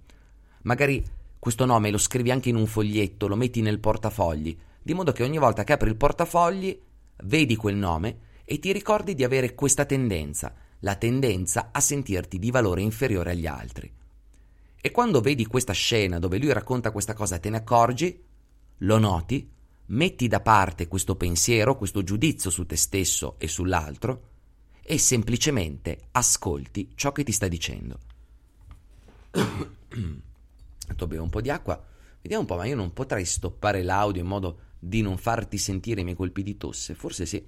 Magari 0.62 1.04
questo 1.38 1.64
nome 1.64 1.90
lo 1.90 1.98
scrivi 1.98 2.30
anche 2.30 2.48
in 2.48 2.56
un 2.56 2.66
foglietto, 2.66 3.28
lo 3.28 3.36
metti 3.36 3.60
nel 3.60 3.78
portafogli, 3.78 4.56
di 4.82 4.94
modo 4.94 5.12
che 5.12 5.22
ogni 5.22 5.38
volta 5.38 5.64
che 5.64 5.72
apri 5.72 5.90
il 5.90 5.96
portafogli 5.96 6.80
vedi 7.24 7.56
quel 7.56 7.76
nome 7.76 8.18
e 8.44 8.58
ti 8.58 8.72
ricordi 8.72 9.14
di 9.14 9.24
avere 9.24 9.54
questa 9.54 9.84
tendenza, 9.84 10.54
la 10.80 10.94
tendenza 10.94 11.68
a 11.72 11.80
sentirti 11.80 12.38
di 12.38 12.50
valore 12.50 12.82
inferiore 12.82 13.32
agli 13.32 13.46
altri. 13.46 13.92
E 14.80 14.90
quando 14.90 15.20
vedi 15.20 15.44
questa 15.46 15.72
scena 15.72 16.18
dove 16.18 16.38
lui 16.38 16.52
racconta 16.52 16.92
questa 16.92 17.14
cosa 17.14 17.38
te 17.38 17.50
ne 17.50 17.58
accorgi, 17.58 18.24
lo 18.78 18.98
noti, 18.98 19.50
metti 19.88 20.28
da 20.28 20.40
parte 20.40 20.88
questo 20.88 21.16
pensiero, 21.16 21.76
questo 21.76 22.02
giudizio 22.02 22.50
su 22.50 22.66
te 22.66 22.76
stesso 22.76 23.36
e 23.38 23.48
sull'altro 23.48 24.30
e 24.82 24.98
semplicemente 24.98 26.08
ascolti 26.12 26.92
ciò 26.94 27.12
che 27.12 27.24
ti 27.24 27.32
sta 27.32 27.48
dicendo. 27.48 27.98
Tu 30.96 31.06
bevo 31.06 31.22
un 31.22 31.30
po' 31.30 31.42
di 31.42 31.50
acqua, 31.50 31.80
vediamo 32.22 32.42
un 32.42 32.48
po', 32.48 32.56
ma 32.56 32.64
io 32.64 32.74
non 32.74 32.92
potrei 32.92 33.24
stoppare 33.24 33.82
l'audio 33.82 34.22
in 34.22 34.26
modo 34.26 34.60
di 34.78 35.02
non 35.02 35.18
farti 35.18 35.58
sentire 35.58 36.00
i 36.00 36.04
miei 36.04 36.16
colpi 36.16 36.42
di 36.42 36.56
tosse, 36.56 36.94
forse 36.94 37.26
sì. 37.26 37.46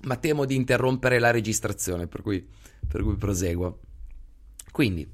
Ma 0.00 0.16
temo 0.16 0.44
di 0.44 0.56
interrompere 0.56 1.20
la 1.20 1.30
registrazione, 1.30 2.08
per 2.08 2.22
cui, 2.22 2.46
per 2.86 3.02
cui 3.02 3.14
proseguo. 3.14 3.78
Quindi, 4.72 5.08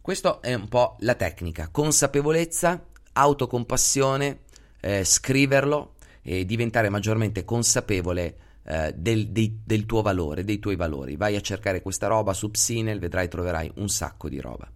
questa 0.00 0.40
è 0.40 0.52
un 0.52 0.68
po' 0.68 0.96
la 1.00 1.14
tecnica, 1.14 1.68
consapevolezza 1.68 2.88
autocompassione, 3.18 4.40
eh, 4.80 5.04
scriverlo 5.04 5.94
e 6.22 6.44
diventare 6.44 6.88
maggiormente 6.88 7.44
consapevole 7.44 8.36
eh, 8.64 8.94
del, 8.96 9.28
dei, 9.28 9.60
del, 9.64 9.86
tuo 9.86 10.02
valore, 10.02 10.44
dei 10.44 10.58
tuoi 10.58 10.76
valori. 10.76 11.16
Vai 11.16 11.36
a 11.36 11.40
cercare 11.40 11.82
questa 11.82 12.06
roba 12.06 12.32
su 12.32 12.50
Psinel, 12.50 12.98
vedrai, 12.98 13.28
troverai 13.28 13.72
un 13.76 13.88
sacco 13.88 14.28
di 14.28 14.40
roba. 14.40 14.70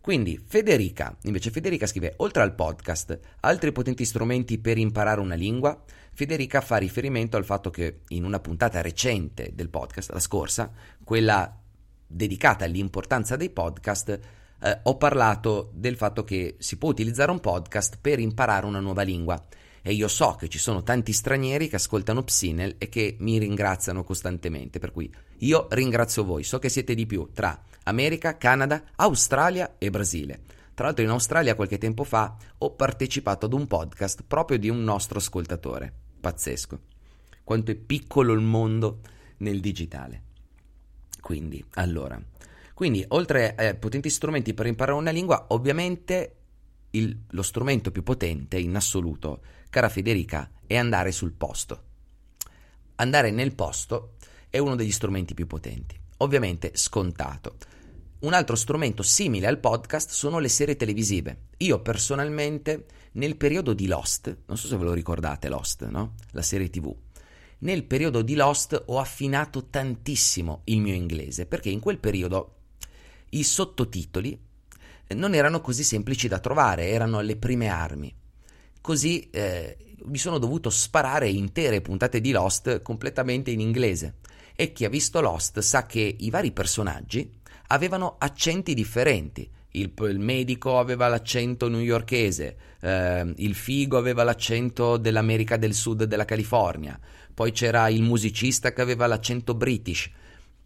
Quindi 0.00 0.42
Federica, 0.44 1.16
invece 1.22 1.50
Federica 1.50 1.86
scrive, 1.86 2.14
oltre 2.16 2.42
al 2.42 2.54
podcast, 2.56 3.18
altri 3.40 3.70
potenti 3.70 4.04
strumenti 4.04 4.58
per 4.58 4.76
imparare 4.76 5.20
una 5.20 5.36
lingua? 5.36 5.80
Federica 6.12 6.60
fa 6.60 6.76
riferimento 6.76 7.36
al 7.36 7.44
fatto 7.44 7.70
che 7.70 8.00
in 8.08 8.24
una 8.24 8.40
puntata 8.40 8.82
recente 8.82 9.52
del 9.54 9.70
podcast, 9.70 10.10
la 10.10 10.18
scorsa, 10.18 10.72
quella 11.04 11.56
dedicata 12.04 12.64
all'importanza 12.64 13.36
dei 13.36 13.50
podcast, 13.50 14.18
eh, 14.62 14.80
ho 14.84 14.96
parlato 14.96 15.70
del 15.74 15.96
fatto 15.96 16.24
che 16.24 16.56
si 16.58 16.76
può 16.76 16.88
utilizzare 16.88 17.30
un 17.30 17.40
podcast 17.40 17.98
per 18.00 18.20
imparare 18.20 18.66
una 18.66 18.80
nuova 18.80 19.02
lingua 19.02 19.42
e 19.82 19.92
io 19.92 20.06
so 20.06 20.36
che 20.36 20.48
ci 20.48 20.58
sono 20.58 20.84
tanti 20.84 21.12
stranieri 21.12 21.68
che 21.68 21.76
ascoltano 21.76 22.22
Psinel 22.22 22.76
e 22.78 22.88
che 22.88 23.16
mi 23.18 23.38
ringraziano 23.38 24.04
costantemente, 24.04 24.78
per 24.78 24.92
cui 24.92 25.12
io 25.38 25.66
ringrazio 25.70 26.24
voi, 26.24 26.44
so 26.44 26.60
che 26.60 26.68
siete 26.68 26.94
di 26.94 27.04
più 27.04 27.30
tra 27.34 27.60
America, 27.84 28.36
Canada, 28.38 28.84
Australia 28.96 29.74
e 29.78 29.90
Brasile. 29.90 30.42
Tra 30.74 30.86
l'altro 30.86 31.04
in 31.04 31.10
Australia 31.10 31.56
qualche 31.56 31.78
tempo 31.78 32.04
fa 32.04 32.36
ho 32.58 32.70
partecipato 32.74 33.46
ad 33.46 33.52
un 33.52 33.66
podcast 33.66 34.22
proprio 34.26 34.58
di 34.58 34.68
un 34.68 34.84
nostro 34.84 35.18
ascoltatore. 35.18 35.92
Pazzesco. 36.20 36.78
Quanto 37.42 37.72
è 37.72 37.74
piccolo 37.74 38.32
il 38.32 38.40
mondo 38.40 39.00
nel 39.38 39.60
digitale. 39.60 40.22
Quindi, 41.20 41.64
allora, 41.74 42.20
quindi 42.74 43.04
oltre 43.08 43.54
a 43.54 43.62
eh, 43.62 43.74
potenti 43.74 44.10
strumenti 44.10 44.54
per 44.54 44.66
imparare 44.66 44.98
una 44.98 45.10
lingua, 45.10 45.46
ovviamente 45.48 46.36
il, 46.90 47.16
lo 47.30 47.42
strumento 47.42 47.90
più 47.90 48.02
potente 48.02 48.58
in 48.58 48.74
assoluto, 48.74 49.42
cara 49.70 49.88
Federica, 49.88 50.50
è 50.66 50.76
andare 50.76 51.12
sul 51.12 51.32
posto. 51.32 51.90
Andare 52.96 53.30
nel 53.30 53.54
posto 53.54 54.14
è 54.48 54.58
uno 54.58 54.76
degli 54.76 54.92
strumenti 54.92 55.34
più 55.34 55.46
potenti, 55.46 55.98
ovviamente 56.18 56.72
scontato. 56.74 57.56
Un 58.20 58.34
altro 58.34 58.54
strumento 58.54 59.02
simile 59.02 59.48
al 59.48 59.58
podcast 59.58 60.10
sono 60.10 60.38
le 60.38 60.48
serie 60.48 60.76
televisive. 60.76 61.48
Io 61.58 61.80
personalmente, 61.80 62.86
nel 63.12 63.36
periodo 63.36 63.72
di 63.72 63.86
Lost, 63.86 64.42
non 64.46 64.56
so 64.56 64.68
se 64.68 64.76
ve 64.76 64.84
lo 64.84 64.92
ricordate 64.92 65.48
Lost, 65.48 65.88
no? 65.88 66.14
La 66.30 66.42
serie 66.42 66.70
TV. 66.70 66.94
Nel 67.58 67.84
periodo 67.84 68.22
di 68.22 68.34
Lost 68.34 68.80
ho 68.86 68.98
affinato 68.98 69.66
tantissimo 69.66 70.62
il 70.64 70.80
mio 70.80 70.94
inglese, 70.94 71.46
perché 71.46 71.70
in 71.70 71.80
quel 71.80 71.98
periodo 71.98 72.61
i 73.34 73.42
sottotitoli 73.42 74.38
non 75.14 75.34
erano 75.34 75.60
così 75.60 75.84
semplici 75.84 76.28
da 76.28 76.38
trovare, 76.38 76.88
erano 76.88 77.20
le 77.20 77.36
prime 77.36 77.68
armi. 77.68 78.14
Così 78.80 79.28
eh, 79.30 79.76
mi 80.04 80.18
sono 80.18 80.38
dovuto 80.38 80.70
sparare 80.70 81.28
intere 81.28 81.80
puntate 81.80 82.20
di 82.20 82.32
Lost 82.32 82.82
completamente 82.82 83.50
in 83.50 83.60
inglese. 83.60 84.14
E 84.54 84.72
chi 84.72 84.84
ha 84.84 84.88
visto 84.88 85.20
Lost 85.20 85.60
sa 85.60 85.86
che 85.86 86.16
i 86.18 86.30
vari 86.30 86.52
personaggi 86.52 87.30
avevano 87.68 88.16
accenti 88.18 88.74
differenti. 88.74 89.48
Il, 89.74 89.92
il 89.96 90.18
medico 90.18 90.78
aveva 90.78 91.08
l'accento 91.08 91.68
newyorkese, 91.68 92.56
eh, 92.80 93.32
il 93.36 93.54
figo 93.54 93.96
aveva 93.96 94.22
l'accento 94.22 94.98
dell'America 94.98 95.56
del 95.56 95.72
Sud 95.72 96.04
della 96.04 96.26
California, 96.26 96.98
poi 97.32 97.52
c'era 97.52 97.88
il 97.88 98.02
musicista 98.02 98.74
che 98.74 98.82
aveva 98.82 99.06
l'accento 99.06 99.54
british. 99.54 100.10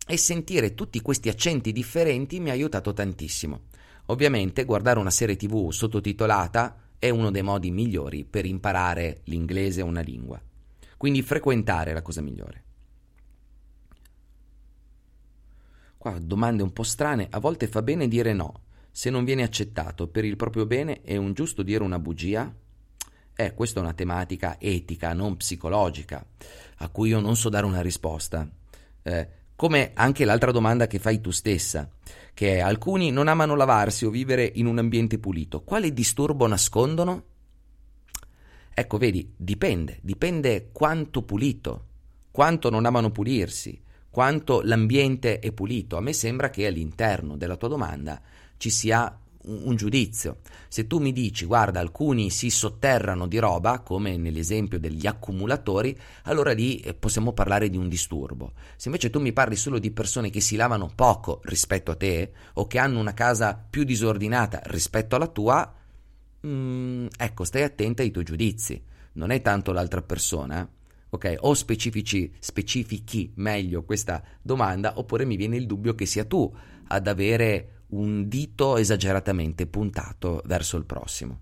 E 0.08 0.16
sentire 0.16 0.74
tutti 0.74 1.00
questi 1.00 1.28
accenti 1.28 1.72
differenti 1.72 2.38
mi 2.38 2.50
ha 2.50 2.52
aiutato 2.52 2.92
tantissimo. 2.92 3.62
Ovviamente 4.06 4.64
guardare 4.64 5.00
una 5.00 5.10
serie 5.10 5.34
tv 5.34 5.70
sottotitolata 5.72 6.90
è 6.98 7.10
uno 7.10 7.32
dei 7.32 7.42
modi 7.42 7.72
migliori 7.72 8.24
per 8.24 8.46
imparare 8.46 9.22
l'inglese 9.24 9.82
o 9.82 9.86
una 9.86 10.00
lingua. 10.00 10.40
Quindi 10.96 11.22
frequentare 11.22 11.90
è 11.90 11.94
la 11.94 12.02
cosa 12.02 12.20
migliore. 12.20 12.64
Qua 15.98 16.18
domande 16.20 16.62
un 16.62 16.72
po' 16.72 16.84
strane, 16.84 17.26
a 17.28 17.40
volte 17.40 17.66
fa 17.66 17.82
bene 17.82 18.06
dire 18.06 18.32
no. 18.32 18.60
Se 18.92 19.10
non 19.10 19.24
viene 19.24 19.42
accettato 19.42 20.06
per 20.06 20.24
il 20.24 20.36
proprio 20.36 20.66
bene 20.66 21.02
è 21.02 21.16
un 21.16 21.32
giusto 21.32 21.64
dire 21.64 21.82
una 21.82 21.98
bugia? 21.98 22.54
Eh, 23.34 23.54
questa 23.54 23.80
è 23.80 23.82
una 23.82 23.92
tematica 23.92 24.56
etica, 24.60 25.12
non 25.12 25.36
psicologica, 25.36 26.24
a 26.76 26.88
cui 26.90 27.08
io 27.08 27.18
non 27.18 27.36
so 27.36 27.48
dare 27.48 27.66
una 27.66 27.82
risposta. 27.82 28.48
Eh, 29.02 29.28
come 29.56 29.92
anche 29.94 30.24
l'altra 30.24 30.52
domanda 30.52 30.86
che 30.86 30.98
fai 30.98 31.20
tu 31.20 31.30
stessa, 31.30 31.88
che 32.34 32.56
è 32.56 32.60
alcuni 32.60 33.10
non 33.10 33.26
amano 33.26 33.56
lavarsi 33.56 34.04
o 34.04 34.10
vivere 34.10 34.52
in 34.54 34.66
un 34.66 34.78
ambiente 34.78 35.18
pulito. 35.18 35.62
Quale 35.62 35.92
disturbo 35.92 36.46
nascondono? 36.46 37.24
Ecco, 38.72 38.98
vedi, 38.98 39.32
dipende, 39.34 39.98
dipende 40.02 40.68
quanto 40.70 41.22
pulito, 41.22 41.86
quanto 42.30 42.68
non 42.68 42.84
amano 42.84 43.10
pulirsi, 43.10 43.80
quanto 44.10 44.60
l'ambiente 44.62 45.38
è 45.38 45.50
pulito. 45.52 45.96
A 45.96 46.02
me 46.02 46.12
sembra 46.12 46.50
che 46.50 46.66
all'interno 46.66 47.38
della 47.38 47.56
tua 47.56 47.68
domanda 47.68 48.20
ci 48.58 48.68
sia 48.68 49.18
un 49.46 49.76
giudizio. 49.76 50.38
Se 50.68 50.86
tu 50.86 50.98
mi 50.98 51.12
dici, 51.12 51.44
guarda, 51.44 51.80
alcuni 51.80 52.30
si 52.30 52.50
sotterrano 52.50 53.26
di 53.26 53.38
roba, 53.38 53.80
come 53.80 54.16
nell'esempio 54.16 54.78
degli 54.78 55.06
accumulatori, 55.06 55.96
allora 56.24 56.52
lì 56.52 56.80
eh, 56.80 56.94
possiamo 56.94 57.32
parlare 57.32 57.68
di 57.68 57.76
un 57.76 57.88
disturbo. 57.88 58.52
Se 58.76 58.88
invece 58.88 59.10
tu 59.10 59.20
mi 59.20 59.32
parli 59.32 59.56
solo 59.56 59.78
di 59.78 59.90
persone 59.90 60.30
che 60.30 60.40
si 60.40 60.56
lavano 60.56 60.90
poco 60.94 61.40
rispetto 61.44 61.90
a 61.90 61.96
te, 61.96 62.32
o 62.54 62.66
che 62.66 62.78
hanno 62.78 62.98
una 62.98 63.14
casa 63.14 63.54
più 63.68 63.84
disordinata 63.84 64.60
rispetto 64.64 65.16
alla 65.16 65.28
tua, 65.28 65.72
mm, 66.46 67.06
ecco, 67.16 67.44
stai 67.44 67.62
attenta 67.62 68.02
ai 68.02 68.10
tuoi 68.10 68.24
giudizi. 68.24 68.82
Non 69.12 69.30
è 69.30 69.40
tanto 69.40 69.72
l'altra 69.72 70.02
persona. 70.02 70.68
Ok, 71.08 71.36
o 71.40 71.54
specifici, 71.54 72.30
specifichi 72.40 73.32
meglio 73.36 73.84
questa 73.84 74.22
domanda, 74.42 74.98
oppure 74.98 75.24
mi 75.24 75.36
viene 75.36 75.56
il 75.56 75.66
dubbio 75.66 75.94
che 75.94 76.04
sia 76.04 76.24
tu 76.24 76.52
ad 76.88 77.06
avere 77.06 77.75
un 77.88 78.28
dito 78.28 78.76
esageratamente 78.76 79.66
puntato 79.66 80.42
verso 80.44 80.76
il 80.76 80.84
prossimo. 80.84 81.40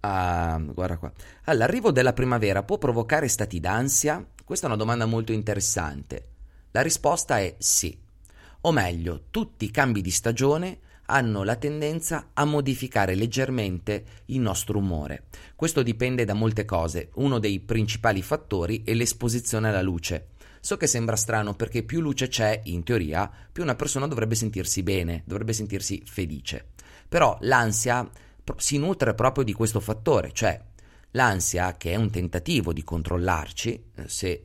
Ah, 0.00 0.60
guarda 0.62 0.98
qua. 0.98 1.12
All'arrivo 1.44 1.90
della 1.90 2.12
primavera 2.12 2.62
può 2.62 2.76
provocare 2.76 3.26
stati 3.28 3.58
d'ansia? 3.58 4.26
Questa 4.44 4.66
è 4.66 4.68
una 4.68 4.78
domanda 4.78 5.06
molto 5.06 5.32
interessante. 5.32 6.28
La 6.72 6.82
risposta 6.82 7.38
è 7.38 7.54
sì. 7.58 7.98
O 8.62 8.72
meglio, 8.72 9.24
tutti 9.30 9.64
i 9.64 9.70
cambi 9.70 10.02
di 10.02 10.10
stagione 10.10 10.80
hanno 11.06 11.42
la 11.42 11.56
tendenza 11.56 12.30
a 12.32 12.44
modificare 12.44 13.14
leggermente 13.14 14.04
il 14.26 14.40
nostro 14.40 14.78
umore. 14.78 15.24
Questo 15.56 15.82
dipende 15.82 16.24
da 16.24 16.34
molte 16.34 16.64
cose. 16.64 17.10
Uno 17.14 17.38
dei 17.38 17.60
principali 17.60 18.22
fattori 18.22 18.82
è 18.84 18.92
l'esposizione 18.94 19.68
alla 19.68 19.82
luce. 19.82 20.28
So 20.64 20.78
che 20.78 20.86
sembra 20.86 21.14
strano 21.14 21.52
perché 21.52 21.82
più 21.82 22.00
luce 22.00 22.28
c'è, 22.28 22.58
in 22.64 22.84
teoria, 22.84 23.30
più 23.52 23.62
una 23.62 23.74
persona 23.74 24.06
dovrebbe 24.06 24.34
sentirsi 24.34 24.82
bene, 24.82 25.22
dovrebbe 25.26 25.52
sentirsi 25.52 26.02
felice. 26.06 26.68
Però 27.06 27.36
l'ansia 27.42 28.08
si 28.56 28.78
nutre 28.78 29.12
proprio 29.12 29.44
di 29.44 29.52
questo 29.52 29.78
fattore, 29.78 30.32
cioè 30.32 30.58
l'ansia 31.10 31.76
che 31.76 31.92
è 31.92 31.96
un 31.96 32.10
tentativo 32.10 32.72
di 32.72 32.82
controllarci, 32.82 33.90
eh, 33.94 34.08
se 34.08 34.42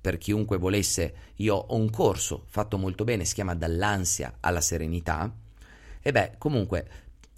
per 0.00 0.16
chiunque 0.16 0.56
volesse, 0.56 1.14
io 1.34 1.56
ho 1.56 1.76
un 1.76 1.90
corso 1.90 2.44
fatto 2.46 2.78
molto 2.78 3.04
bene, 3.04 3.26
si 3.26 3.34
chiama 3.34 3.54
Dall'ansia 3.54 4.38
alla 4.40 4.62
serenità, 4.62 5.30
e 6.00 6.12
beh, 6.12 6.36
comunque 6.38 6.88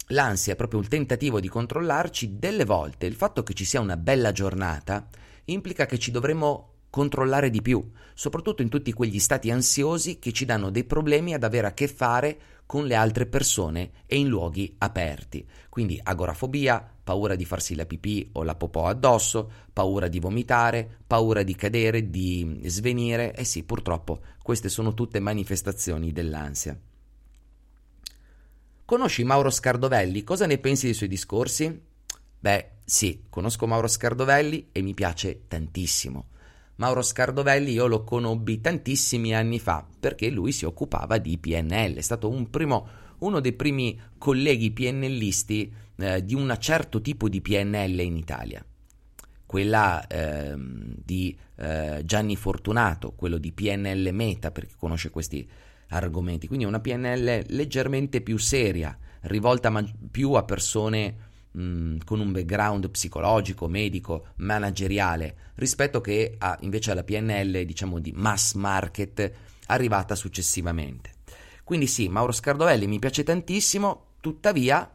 l'ansia 0.07 0.53
è 0.53 0.55
proprio 0.55 0.79
il 0.79 0.87
tentativo 0.87 1.41
di 1.41 1.49
controllarci, 1.49 2.39
delle 2.39 2.63
volte 2.63 3.07
il 3.07 3.15
fatto 3.15 3.43
che 3.43 3.53
ci 3.53 3.65
sia 3.65 3.81
una 3.81 3.97
bella 3.97 4.31
giornata 4.31 5.05
implica 5.45 5.85
che 5.85 5.99
ci 5.99 6.11
dovremmo 6.11 6.70
controllare 6.91 7.49
di 7.49 7.63
più, 7.63 7.89
soprattutto 8.13 8.61
in 8.61 8.69
tutti 8.69 8.93
quegli 8.93 9.17
stati 9.17 9.49
ansiosi 9.49 10.19
che 10.19 10.31
ci 10.31 10.45
danno 10.45 10.69
dei 10.69 10.83
problemi 10.83 11.33
ad 11.33 11.43
avere 11.43 11.65
a 11.67 11.73
che 11.73 11.87
fare 11.87 12.39
con 12.67 12.85
le 12.85 12.95
altre 12.95 13.25
persone 13.25 13.91
e 14.05 14.17
in 14.17 14.27
luoghi 14.27 14.75
aperti. 14.77 15.47
Quindi 15.69 15.99
agorafobia, 16.01 16.87
paura 17.03 17.35
di 17.35 17.45
farsi 17.45 17.75
la 17.75 17.85
pipì 17.85 18.29
o 18.33 18.43
la 18.43 18.55
popò 18.55 18.87
addosso, 18.87 19.51
paura 19.73 20.07
di 20.07 20.19
vomitare, 20.19 20.99
paura 21.07 21.43
di 21.43 21.55
cadere, 21.55 22.09
di 22.09 22.61
svenire. 22.65 23.33
Eh 23.35 23.43
sì, 23.43 23.63
purtroppo 23.63 24.21
queste 24.41 24.69
sono 24.69 24.93
tutte 24.93 25.19
manifestazioni 25.19 26.11
dell'ansia. 26.11 26.79
Conosci 28.85 29.23
Mauro 29.23 29.49
Scardovelli? 29.49 30.23
Cosa 30.23 30.45
ne 30.45 30.57
pensi 30.57 30.85
dei 30.85 30.93
suoi 30.93 31.09
discorsi? 31.09 31.81
Beh, 32.39 32.71
sì, 32.83 33.23
conosco 33.29 33.65
Mauro 33.65 33.87
Scardovelli 33.87 34.69
e 34.73 34.81
mi 34.81 34.93
piace 34.93 35.43
tantissimo. 35.47 36.27
Mauro 36.75 37.01
Scardovelli 37.01 37.73
io 37.73 37.87
lo 37.87 38.03
conobbi 38.03 38.61
tantissimi 38.61 39.35
anni 39.35 39.59
fa 39.59 39.85
perché 39.99 40.29
lui 40.29 40.51
si 40.51 40.65
occupava 40.65 41.17
di 41.17 41.37
PNL, 41.37 41.95
è 41.95 42.01
stato 42.01 42.29
un 42.29 42.49
primo, 42.49 42.87
uno 43.19 43.39
dei 43.39 43.53
primi 43.53 43.99
colleghi 44.17 44.71
PNListi 44.71 45.73
eh, 45.97 46.25
di 46.25 46.33
un 46.33 46.55
certo 46.59 47.01
tipo 47.01 47.29
di 47.29 47.41
PNL 47.41 47.99
in 47.99 48.17
Italia. 48.17 48.65
Quella 49.45 50.07
eh, 50.07 50.55
di 50.57 51.37
eh, 51.57 52.01
Gianni 52.05 52.35
Fortunato, 52.35 53.11
quello 53.11 53.37
di 53.37 53.51
PNL 53.51 54.09
Meta, 54.13 54.51
per 54.51 54.65
chi 54.65 54.75
conosce 54.77 55.09
questi 55.09 55.47
argomenti. 55.89 56.47
Quindi 56.47 56.65
una 56.65 56.79
PNL 56.79 57.45
leggermente 57.49 58.21
più 58.21 58.37
seria, 58.37 58.97
rivolta 59.21 59.69
ma- 59.69 59.85
più 60.09 60.31
a 60.33 60.43
persone 60.43 61.29
mh, 61.51 61.97
con 62.05 62.19
un 62.19 62.31
background 62.31 62.89
psicologico, 62.89 63.67
medico, 63.67 64.27
manageriale, 64.37 65.35
rispetto 65.55 66.01
che 66.01 66.35
a, 66.37 66.57
invece 66.61 66.91
alla 66.91 67.03
PNL, 67.03 67.65
diciamo 67.65 67.99
di 67.99 68.13
mass 68.15 68.53
market, 68.53 69.31
arrivata 69.67 70.15
successivamente. 70.15 71.11
Quindi 71.63 71.87
sì, 71.87 72.07
Mauro 72.09 72.31
Scardovelli 72.31 72.87
mi 72.87 72.99
piace 72.99 73.23
tantissimo, 73.23 74.05
tuttavia 74.19 74.89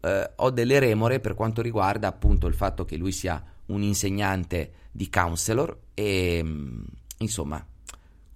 eh, 0.00 0.30
ho 0.36 0.50
delle 0.50 0.78
remore 0.78 1.20
per 1.20 1.34
quanto 1.34 1.62
riguarda 1.62 2.08
appunto 2.08 2.46
il 2.46 2.54
fatto 2.54 2.84
che 2.84 2.96
lui 2.96 3.12
sia 3.12 3.42
un 3.66 3.82
insegnante 3.82 4.72
di 4.90 5.08
counselor 5.08 5.76
e 5.94 6.44
insomma 7.18 7.64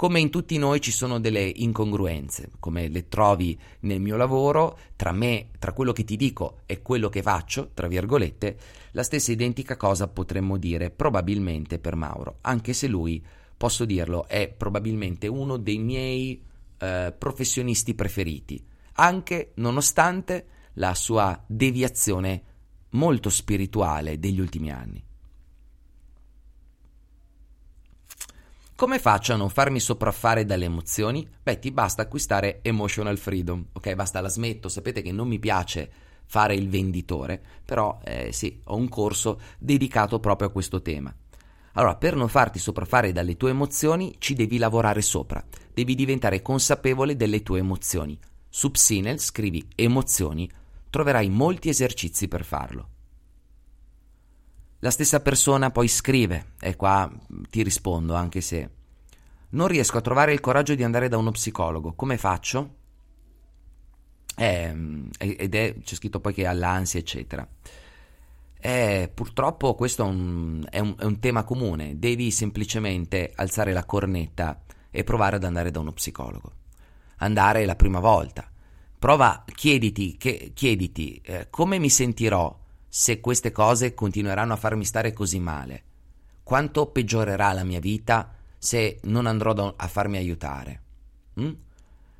come 0.02 0.18
in 0.18 0.30
tutti 0.30 0.58
noi 0.58 0.80
ci 0.80 0.90
sono 0.90 1.20
delle 1.20 1.44
incongruenze, 1.44 2.50
come 2.58 2.88
le 2.88 3.06
trovi 3.06 3.56
nel 3.82 4.00
mio 4.00 4.16
lavoro, 4.16 4.76
tra 4.96 5.12
me, 5.12 5.50
tra 5.60 5.72
quello 5.72 5.92
che 5.92 6.02
ti 6.02 6.16
dico 6.16 6.62
e 6.66 6.82
quello 6.82 7.08
che 7.08 7.22
faccio, 7.22 7.70
tra 7.72 7.86
virgolette, 7.86 8.58
la 8.90 9.04
stessa 9.04 9.30
identica 9.30 9.76
cosa 9.76 10.08
potremmo 10.08 10.56
dire 10.56 10.90
probabilmente 10.90 11.78
per 11.78 11.94
Mauro, 11.94 12.38
anche 12.40 12.72
se 12.72 12.88
lui, 12.88 13.24
posso 13.56 13.84
dirlo, 13.84 14.26
è 14.26 14.48
probabilmente 14.48 15.28
uno 15.28 15.56
dei 15.56 15.78
miei 15.78 16.42
eh, 16.78 17.14
professionisti 17.16 17.94
preferiti, 17.94 18.60
anche 18.94 19.52
nonostante 19.54 20.46
la 20.72 20.96
sua 20.96 21.40
deviazione 21.46 22.42
molto 22.90 23.30
spirituale 23.30 24.18
degli 24.18 24.40
ultimi 24.40 24.72
anni. 24.72 25.10
Come 28.82 28.98
faccio 28.98 29.32
a 29.32 29.36
non 29.36 29.48
farmi 29.48 29.78
sopraffare 29.78 30.44
dalle 30.44 30.64
emozioni? 30.64 31.24
Beh, 31.40 31.60
ti 31.60 31.70
basta 31.70 32.02
acquistare 32.02 32.58
Emotional 32.62 33.16
Freedom, 33.16 33.64
ok? 33.74 33.94
Basta, 33.94 34.20
la 34.20 34.28
smetto, 34.28 34.68
sapete 34.68 35.02
che 35.02 35.12
non 35.12 35.28
mi 35.28 35.38
piace 35.38 35.88
fare 36.24 36.56
il 36.56 36.68
venditore, 36.68 37.40
però 37.64 38.00
eh, 38.02 38.32
sì, 38.32 38.60
ho 38.64 38.74
un 38.74 38.88
corso 38.88 39.40
dedicato 39.56 40.18
proprio 40.18 40.48
a 40.48 40.50
questo 40.50 40.82
tema. 40.82 41.14
Allora, 41.74 41.94
per 41.94 42.16
non 42.16 42.26
farti 42.26 42.58
sopraffare 42.58 43.12
dalle 43.12 43.36
tue 43.36 43.50
emozioni, 43.50 44.16
ci 44.18 44.34
devi 44.34 44.58
lavorare 44.58 45.00
sopra, 45.00 45.44
devi 45.72 45.94
diventare 45.94 46.42
consapevole 46.42 47.14
delle 47.14 47.44
tue 47.44 47.60
emozioni. 47.60 48.18
Su 48.48 48.72
Psinel 48.72 49.20
scrivi 49.20 49.64
emozioni, 49.76 50.50
troverai 50.90 51.28
molti 51.28 51.68
esercizi 51.68 52.26
per 52.26 52.44
farlo. 52.44 52.91
La 54.84 54.90
stessa 54.90 55.20
persona 55.20 55.70
poi 55.70 55.86
scrive, 55.86 56.54
e 56.60 56.74
qua 56.74 57.08
ti 57.48 57.62
rispondo 57.62 58.16
anche 58.16 58.40
se 58.40 58.70
non 59.50 59.68
riesco 59.68 59.98
a 59.98 60.00
trovare 60.00 60.32
il 60.32 60.40
coraggio 60.40 60.74
di 60.74 60.82
andare 60.82 61.08
da 61.08 61.18
uno 61.18 61.30
psicologo, 61.30 61.92
come 61.92 62.16
faccio? 62.16 62.74
Eh, 64.34 64.74
ed 65.18 65.54
è, 65.54 65.76
c'è 65.84 65.94
scritto 65.94 66.18
poi 66.18 66.34
che 66.34 66.48
ha 66.48 66.52
l'ansia, 66.52 66.98
eccetera. 66.98 67.46
Eh, 68.58 69.08
purtroppo 69.14 69.76
questo 69.76 70.02
è 70.02 70.06
un, 70.08 70.66
è, 70.68 70.80
un, 70.80 70.96
è 70.98 71.04
un 71.04 71.20
tema 71.20 71.44
comune, 71.44 72.00
devi 72.00 72.32
semplicemente 72.32 73.30
alzare 73.36 73.72
la 73.72 73.84
cornetta 73.84 74.64
e 74.90 75.04
provare 75.04 75.36
ad 75.36 75.44
andare 75.44 75.70
da 75.70 75.78
uno 75.78 75.92
psicologo. 75.92 76.54
Andare 77.18 77.64
la 77.66 77.76
prima 77.76 78.00
volta. 78.00 78.50
Prova, 78.98 79.44
chiediti, 79.54 80.16
che, 80.16 80.50
chiediti 80.52 81.20
eh, 81.24 81.46
come 81.50 81.78
mi 81.78 81.88
sentirò 81.88 82.61
se 82.94 83.20
queste 83.20 83.52
cose 83.52 83.94
continueranno 83.94 84.52
a 84.52 84.56
farmi 84.56 84.84
stare 84.84 85.14
così 85.14 85.40
male? 85.40 85.82
Quanto 86.42 86.88
peggiorerà 86.88 87.52
la 87.52 87.64
mia 87.64 87.80
vita 87.80 88.34
se 88.58 89.00
non 89.04 89.24
andrò 89.24 89.72
a 89.74 89.88
farmi 89.88 90.18
aiutare? 90.18 90.82
Mm? 91.40 91.52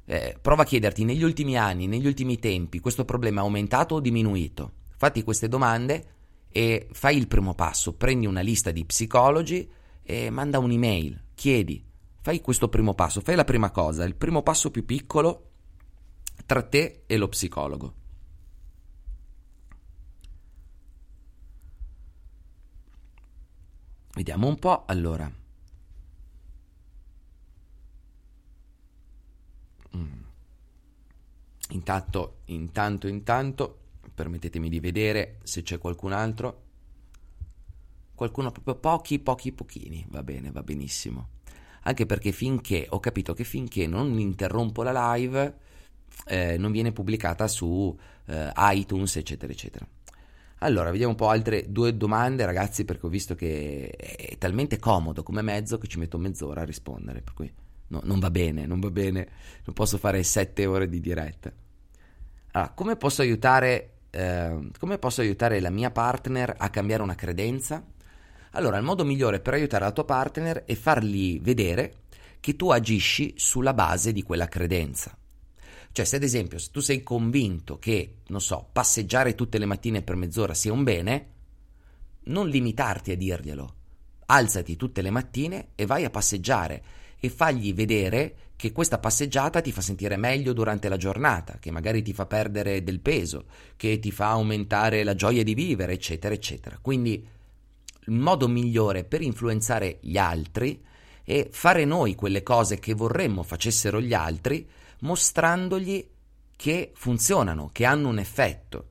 Eh, 0.07 0.39
prova 0.41 0.63
a 0.63 0.65
chiederti 0.65 1.05
negli 1.05 1.25
ultimi 1.25 1.59
anni, 1.59 1.87
negli 1.87 2.07
ultimi 2.07 2.39
tempi, 2.39 2.81
questo 2.81 3.05
problema 3.05 3.43
è 3.43 3.45
aumentato 3.45 3.97
o 3.97 4.01
diminuito? 4.01 4.73
Fatti 4.97 5.23
queste 5.23 5.47
domande 5.47 6.07
e 6.49 6.89
fai 6.93 7.19
il 7.19 7.29
primo 7.29 7.55
passo, 7.55 7.93
prendi 7.93 8.25
una 8.25 8.41
lista 8.41 8.71
di 8.71 8.87
psicologi 8.87 9.71
e 10.03 10.31
manda 10.31 10.59
un'email, 10.59 11.23
chiedi, 11.35 11.85
fai 12.23 12.41
questo 12.41 12.71
primo 12.71 12.95
passo, 12.95 13.21
fai 13.21 13.35
la 13.35 13.45
prima 13.45 13.71
cosa, 13.71 14.05
il 14.05 14.15
primo 14.15 14.43
passo 14.43 14.71
più 14.71 14.87
piccolo 14.87 15.51
tra 16.47 16.63
te 16.63 17.03
e 17.05 17.17
lo 17.19 17.29
psicologo. 17.29 18.01
Vediamo 24.15 24.47
un 24.47 24.59
po', 24.59 24.85
allora. 24.87 25.31
Mm. 29.97 30.23
Intanto, 31.71 32.41
intanto, 32.47 33.07
intanto, 33.09 33.79
permettetemi 34.15 34.69
di 34.69 34.81
vedere 34.81 35.39
se 35.43 35.63
c'è 35.63 35.79
qualcun 35.79 36.13
altro. 36.13 36.61
Qualcuno 38.15 38.53
proprio 38.53 38.77
pochi, 38.77 39.19
pochi, 39.19 39.53
pochini. 39.53 40.07
Va 40.11 40.23
bene, 40.23 40.51
va 40.51 40.63
benissimo. 40.63 41.29
Anche 41.85 42.07
perché 42.07 42.33
finché 42.33 42.87
ho 42.91 43.01
capito 43.01 43.33
che 43.33 43.45
finché 43.45 43.87
non 43.87 44.19
interrompo 44.19 44.83
la 44.83 45.15
live, 45.15 45.59
eh, 46.27 46.57
non 46.59 46.71
viene 46.71 46.93
pubblicata 46.93 47.49
su 47.49 47.99
eh, 48.27 48.53
iTunes, 48.57 49.17
eccetera, 49.17 49.51
eccetera. 49.51 49.87
Allora, 50.63 50.93
vediamo 50.93 51.11
un 51.11 51.17
po' 51.17 51.29
altre 51.29 51.65
due 51.69 51.97
domande, 51.97 52.45
ragazzi, 52.45 52.85
perché 52.85 53.07
ho 53.07 53.09
visto 53.09 53.35
che 53.35 53.89
è 53.91 54.39
talmente 54.39 54.79
comodo 54.79 55.25
come 55.25 55.43
mezzo 55.43 55.77
che 55.77 55.89
ci 55.89 55.99
metto 55.99 56.19
mezz'ora 56.19 56.61
a 56.61 56.65
rispondere, 56.65 57.21
per 57.21 57.35
cui 57.35 57.53
no, 57.89 58.01
non 58.05 58.21
va 58.21 58.31
bene, 58.31 58.65
non 58.65 58.79
va 58.79 58.91
bene, 58.91 59.29
non 59.65 59.75
posso 59.75 59.99
fare 59.99 60.23
sette 60.23 60.65
ore 60.67 60.89
di 60.89 61.01
diretta. 61.01 61.53
Allora, 62.53 62.71
come 62.75 62.95
posso 62.95 63.23
aiutare, 63.23 63.95
eh, 64.11 64.69
come 64.79 64.99
posso 64.99 65.21
aiutare 65.21 65.59
la 65.59 65.71
mia 65.71 65.91
partner 65.91 66.55
a 66.57 66.71
cambiare 66.71 67.03
una 67.03 67.17
credenza? 67.17 67.85
Allora, 68.53 68.77
il 68.77 68.85
modo 68.85 69.05
migliore 69.05 69.41
per 69.41 69.55
aiutare 69.55 69.85
la 69.85 69.93
tua 69.93 70.05
partner 70.05 70.65
è 70.65 70.75
fargli 70.75 71.41
vedere 71.41 71.95
che 72.39 72.55
tu 72.55 72.71
agisci 72.71 73.35
sulla 73.37 73.75
base 73.75 74.13
di 74.13 74.23
quella 74.23 74.47
credenza. 74.47 75.17
Cioè, 75.93 76.05
se 76.07 76.17
ad 76.17 76.23
esempio 76.23 76.59
se 76.59 76.71
tu 76.71 76.81
sei 76.81 77.03
convinto 77.03 77.79
che, 77.79 78.17
non 78.29 78.41
so, 78.41 78.69
passeggiare 78.73 79.35
tutte 79.35 79.59
le 79.59 79.67
mattine 79.67 80.03
per 80.03 80.17
mezz'ora 80.17 80.55
sia 80.55 80.73
un 80.73 80.83
bene, 80.83 81.27
non 82.25 82.49
limitarti 82.49 83.13
a 83.13 83.17
dirglielo. 83.17 83.75
Alzati 84.27 84.77
tutte 84.77 85.03
le 85.03 85.11
mattine 85.11 85.69
e 85.75 85.85
vai 85.85 86.05
a 86.05 86.11
passeggiare 86.11 86.83
e 87.21 87.29
fagli 87.29 87.75
vedere 87.75 88.37
che 88.57 88.73
questa 88.73 88.99
passeggiata 88.99 89.61
ti 89.61 89.71
fa 89.71 89.81
sentire 89.81 90.17
meglio 90.17 90.53
durante 90.53 90.89
la 90.89 90.97
giornata, 90.97 91.59
che 91.59 91.71
magari 91.71 92.01
ti 92.01 92.13
fa 92.13 92.27
perdere 92.27 92.83
del 92.83 93.01
peso, 93.01 93.45
che 93.77 93.99
ti 93.99 94.11
fa 94.11 94.31
aumentare 94.31 95.05
la 95.05 95.15
gioia 95.15 95.43
di 95.43 95.53
vivere, 95.53 95.93
eccetera, 95.93 96.33
eccetera. 96.33 96.79
Quindi 96.81 97.27
il 98.07 98.13
modo 98.13 98.49
migliore 98.49 99.05
per 99.05 99.21
influenzare 99.21 99.99
gli 100.01 100.17
altri 100.17 100.83
è 101.23 101.49
fare 101.51 101.85
noi 101.85 102.15
quelle 102.15 102.43
cose 102.43 102.79
che 102.79 102.95
vorremmo 102.95 103.43
facessero 103.43 104.01
gli 104.01 104.15
altri 104.15 104.67
mostrandogli 105.03 106.09
che 106.57 106.93
funzionano, 106.95 107.71
che 107.73 107.85
hanno 107.85 108.09
un 108.09 108.19
effetto. 108.19 108.89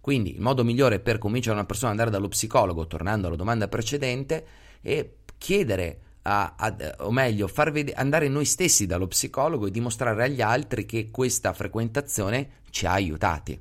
Quindi 0.00 0.34
il 0.34 0.40
modo 0.40 0.64
migliore 0.64 0.98
per 0.98 1.18
convincere 1.18 1.54
una 1.54 1.64
persona 1.64 1.92
ad 1.92 1.98
andare 1.98 2.16
dallo 2.16 2.28
psicologo, 2.28 2.86
tornando 2.86 3.28
alla 3.28 3.36
domanda 3.36 3.68
precedente, 3.68 4.46
è 4.80 5.08
chiedere, 5.38 6.00
a, 6.22 6.54
a, 6.56 6.76
o 6.98 7.12
meglio, 7.12 7.46
far 7.46 7.70
vedere, 7.70 7.96
andare 7.96 8.28
noi 8.28 8.44
stessi 8.44 8.86
dallo 8.86 9.06
psicologo 9.06 9.66
e 9.66 9.70
dimostrare 9.70 10.24
agli 10.24 10.40
altri 10.40 10.84
che 10.86 11.10
questa 11.10 11.52
frequentazione 11.52 12.60
ci 12.70 12.86
ha 12.86 12.92
aiutati. 12.92 13.60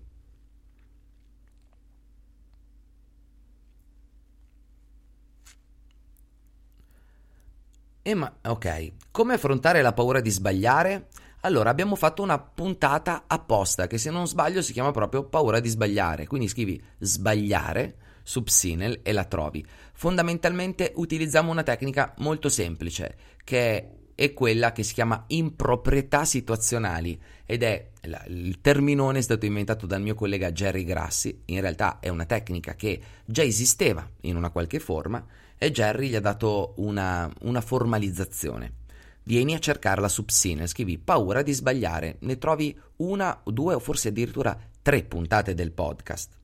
E 8.04 8.16
ma, 8.16 8.36
ok, 8.44 8.94
come 9.12 9.36
affrontare 9.36 9.84
la 9.84 9.94
paura 9.94 10.22
di 10.22 10.32
sbagliare? 10.32 11.10
Allora 11.42 11.72
abbiamo 11.72 11.96
fatto 11.96 12.22
una 12.22 12.40
puntata 12.40 13.24
apposta 13.26 13.88
che 13.88 13.98
se 13.98 14.12
non 14.12 14.28
sbaglio 14.28 14.62
si 14.62 14.74
chiama 14.74 14.92
proprio 14.92 15.24
paura 15.24 15.60
di 15.60 15.70
sbagliare, 15.70 16.28
quindi 16.28 16.48
scrivi 16.48 16.82
sbagliare 17.00 17.96
su 18.22 18.44
Psinel 18.44 19.00
e 19.02 19.12
la 19.12 19.26
trovi. 19.26 19.66
Fondamentalmente 19.94 20.92
utilizziamo 20.96 21.50
una 21.50 21.64
tecnica 21.64 22.14
molto 22.18 22.48
semplice 22.48 23.16
che 23.44 23.90
è 24.14 24.34
quella 24.34 24.72
che 24.72 24.84
si 24.84 24.94
chiama 24.94 25.24
improprietà 25.28 26.26
situazionali 26.26 27.20
ed 27.44 27.64
è 27.64 27.90
il 28.28 28.62
terminone 28.62 29.20
è 29.20 29.22
stato 29.24 29.48
inventato 29.48 29.88
dal 29.88 30.02
mio 30.02 30.14
collega 30.14 30.52
Jerry 30.52 30.84
Grassi, 30.84 31.42
in 31.46 31.62
realtà 31.62 32.00
è 32.00 32.10
una 32.10 32.26
tecnica 32.26 32.76
che 32.76 33.02
già 33.26 33.42
esisteva 33.42 34.08
in 34.22 34.36
una 34.36 34.52
qualche 34.52 34.80
forma 34.80 35.26
e 35.58 35.72
Jerry 35.72 36.10
gli 36.10 36.16
ha 36.16 36.20
dato 36.22 36.74
una, 36.78 37.32
una 37.42 37.62
formalizzazione. 37.62 38.74
Vieni 39.24 39.54
a 39.54 39.60
cercarla 39.60 40.10
su 40.10 40.26
Psine, 40.26 40.66
scrivi 40.68 40.98
paura 40.98 41.44
di 41.44 41.54
sbagliare, 41.54 42.18
ne 42.22 42.38
trovi 42.38 42.78
una, 42.98 43.40
due 43.46 43.76
o 43.76 43.80
forse 43.80 44.10
addirittura 44.10 44.58
tre 44.82 45.04
puntate 45.04 45.54
del 45.54 45.72
podcast. 45.72 46.40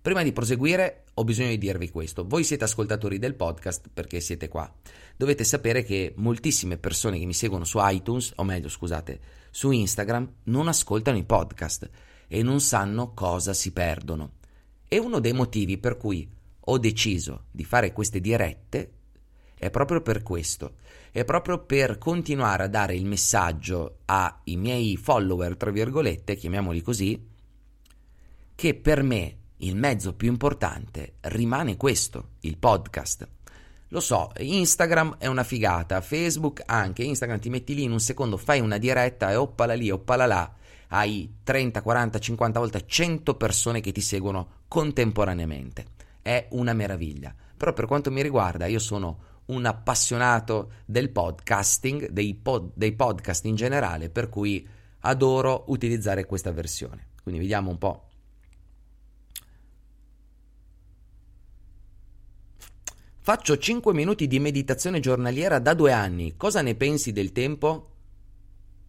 Prima 0.00 0.22
di 0.22 0.32
proseguire 0.32 1.04
ho 1.14 1.24
bisogno 1.24 1.50
di 1.50 1.58
dirvi 1.58 1.90
questo, 1.90 2.24
voi 2.26 2.44
siete 2.44 2.64
ascoltatori 2.64 3.18
del 3.18 3.34
podcast 3.34 3.90
perché 3.92 4.20
siete 4.20 4.48
qua. 4.48 4.72
Dovete 5.16 5.44
sapere 5.44 5.82
che 5.82 6.14
moltissime 6.16 6.78
persone 6.78 7.18
che 7.18 7.26
mi 7.26 7.34
seguono 7.34 7.64
su 7.64 7.78
iTunes, 7.82 8.32
o 8.36 8.44
meglio 8.44 8.70
scusate, 8.70 9.20
su 9.50 9.70
Instagram, 9.70 10.32
non 10.44 10.66
ascoltano 10.66 11.18
i 11.18 11.24
podcast 11.24 11.90
e 12.26 12.42
non 12.42 12.60
sanno 12.60 13.12
cosa 13.12 13.52
si 13.52 13.72
perdono. 13.72 14.34
E 14.88 14.98
uno 14.98 15.18
dei 15.18 15.34
motivi 15.34 15.76
per 15.76 15.98
cui 15.98 16.26
ho 16.58 16.78
deciso 16.78 17.44
di 17.50 17.64
fare 17.64 17.92
queste 17.92 18.20
dirette 18.20 18.92
è 19.58 19.70
proprio 19.70 20.00
per 20.00 20.22
questo 20.22 20.74
è 21.10 21.24
proprio 21.24 21.64
per 21.64 21.98
continuare 21.98 22.64
a 22.64 22.68
dare 22.68 22.94
il 22.94 23.04
messaggio 23.04 23.98
ai 24.04 24.56
miei 24.56 24.96
follower, 24.96 25.56
tra 25.56 25.70
virgolette, 25.70 26.36
chiamiamoli 26.36 26.82
così, 26.82 27.26
che 28.54 28.74
per 28.74 29.02
me 29.02 29.36
il 29.58 29.74
mezzo 29.74 30.14
più 30.14 30.28
importante 30.28 31.14
rimane 31.22 31.76
questo, 31.76 32.30
il 32.40 32.58
podcast. 32.58 33.26
Lo 33.88 34.00
so, 34.00 34.30
Instagram 34.36 35.16
è 35.18 35.26
una 35.26 35.44
figata, 35.44 36.00
Facebook 36.02 36.62
anche, 36.66 37.02
Instagram 37.02 37.40
ti 37.40 37.48
metti 37.48 37.74
lì 37.74 37.84
in 37.84 37.92
un 37.92 38.00
secondo, 38.00 38.36
fai 38.36 38.60
una 38.60 38.76
diretta 38.76 39.30
e 39.30 39.36
oppala 39.36 39.74
lì, 39.74 39.90
oppala 39.90 40.26
là, 40.26 40.54
hai 40.88 41.36
30, 41.42 41.80
40, 41.80 42.18
50 42.18 42.58
volte 42.60 42.86
100 42.86 43.34
persone 43.34 43.80
che 43.80 43.92
ti 43.92 44.02
seguono 44.02 44.62
contemporaneamente. 44.68 45.86
È 46.20 46.46
una 46.50 46.74
meraviglia. 46.74 47.34
Però 47.56 47.72
per 47.72 47.86
quanto 47.86 48.10
mi 48.10 48.22
riguarda, 48.22 48.66
io 48.66 48.78
sono 48.78 49.37
un 49.48 49.64
appassionato 49.64 50.72
del 50.84 51.10
podcasting, 51.10 52.08
dei, 52.10 52.34
pod, 52.34 52.72
dei 52.74 52.92
podcast 52.92 53.44
in 53.44 53.54
generale, 53.54 54.10
per 54.10 54.28
cui 54.28 54.66
adoro 55.00 55.64
utilizzare 55.68 56.26
questa 56.26 56.52
versione. 56.52 57.08
Quindi 57.22 57.40
vediamo 57.40 57.70
un 57.70 57.78
po'. 57.78 58.08
Faccio 63.20 63.58
5 63.58 63.92
minuti 63.92 64.26
di 64.26 64.38
meditazione 64.38 65.00
giornaliera 65.00 65.58
da 65.58 65.74
due 65.74 65.92
anni. 65.92 66.36
Cosa 66.36 66.62
ne 66.62 66.74
pensi 66.74 67.12
del 67.12 67.32
tempo? 67.32 67.90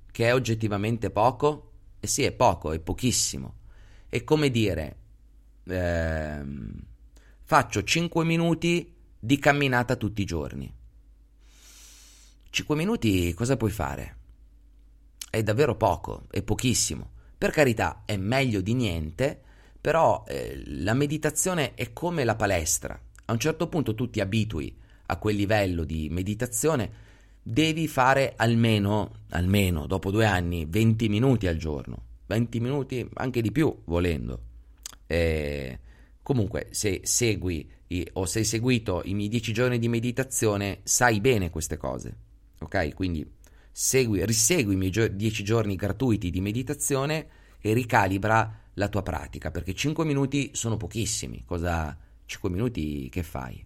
Che 0.09 0.25
è 0.25 0.33
oggettivamente 0.33 1.09
poco? 1.09 1.71
Eh 1.99 2.07
sì, 2.07 2.23
è 2.23 2.31
poco, 2.31 2.71
è 2.71 2.79
pochissimo. 2.79 3.55
È 4.07 4.23
come 4.23 4.49
dire, 4.49 4.95
ehm, 5.65 6.71
faccio 7.43 7.83
5 7.83 8.23
minuti 8.23 8.95
di 9.19 9.37
camminata 9.37 9.95
tutti 9.95 10.21
i 10.21 10.25
giorni. 10.25 10.73
5 12.51 12.75
minuti 12.75 13.33
cosa 13.33 13.57
puoi 13.57 13.71
fare? 13.71 14.17
È 15.29 15.43
davvero 15.43 15.75
poco, 15.75 16.25
è 16.31 16.41
pochissimo. 16.41 17.11
Per 17.37 17.51
carità, 17.51 18.03
è 18.05 18.17
meglio 18.17 18.61
di 18.61 18.73
niente, 18.73 19.41
però 19.79 20.23
eh, 20.27 20.61
la 20.65 20.93
meditazione 20.93 21.73
è 21.75 21.93
come 21.93 22.23
la 22.23 22.35
palestra. 22.35 22.99
A 23.25 23.31
un 23.31 23.39
certo 23.39 23.67
punto 23.67 23.93
tu 23.93 24.09
ti 24.09 24.19
abitui 24.19 24.75
a 25.05 25.17
quel 25.17 25.35
livello 25.35 25.83
di 25.83 26.07
meditazione, 26.09 27.07
devi 27.41 27.87
fare 27.87 28.33
almeno, 28.35 29.11
almeno 29.29 29.85
dopo 29.85 30.11
due 30.11 30.25
anni, 30.25 30.65
20 30.67 31.09
minuti 31.09 31.47
al 31.47 31.57
giorno. 31.57 32.03
20 32.25 32.59
minuti, 32.59 33.09
anche 33.13 33.41
di 33.41 33.51
più, 33.51 33.75
volendo. 33.85 34.41
Eh, 35.07 35.79
comunque, 36.21 36.67
se 36.71 37.01
segui 37.03 37.67
o 38.13 38.25
sei 38.25 38.43
seguito 38.43 39.01
i 39.05 39.13
miei 39.13 39.29
10 39.29 39.51
giorni 39.51 39.79
di 39.79 39.87
meditazione, 39.87 40.81
sai 40.83 41.19
bene 41.21 41.49
queste 41.49 41.77
cose. 41.77 42.17
Ok? 42.59 42.93
Quindi 42.93 43.27
segui, 43.71 44.25
risegui 44.25 44.73
i 44.73 44.77
miei 44.77 44.91
10 45.15 45.43
giorni 45.43 45.75
gratuiti 45.75 46.29
di 46.29 46.41
meditazione 46.41 47.27
e 47.59 47.73
ricalibra 47.73 48.61
la 48.73 48.87
tua 48.89 49.01
pratica, 49.01 49.51
perché 49.51 49.73
5 49.73 50.05
minuti 50.05 50.51
sono 50.53 50.77
pochissimi. 50.77 51.43
Cosa 51.45 51.97
5 52.25 52.49
minuti 52.49 53.09
che 53.09 53.23
fai? 53.23 53.65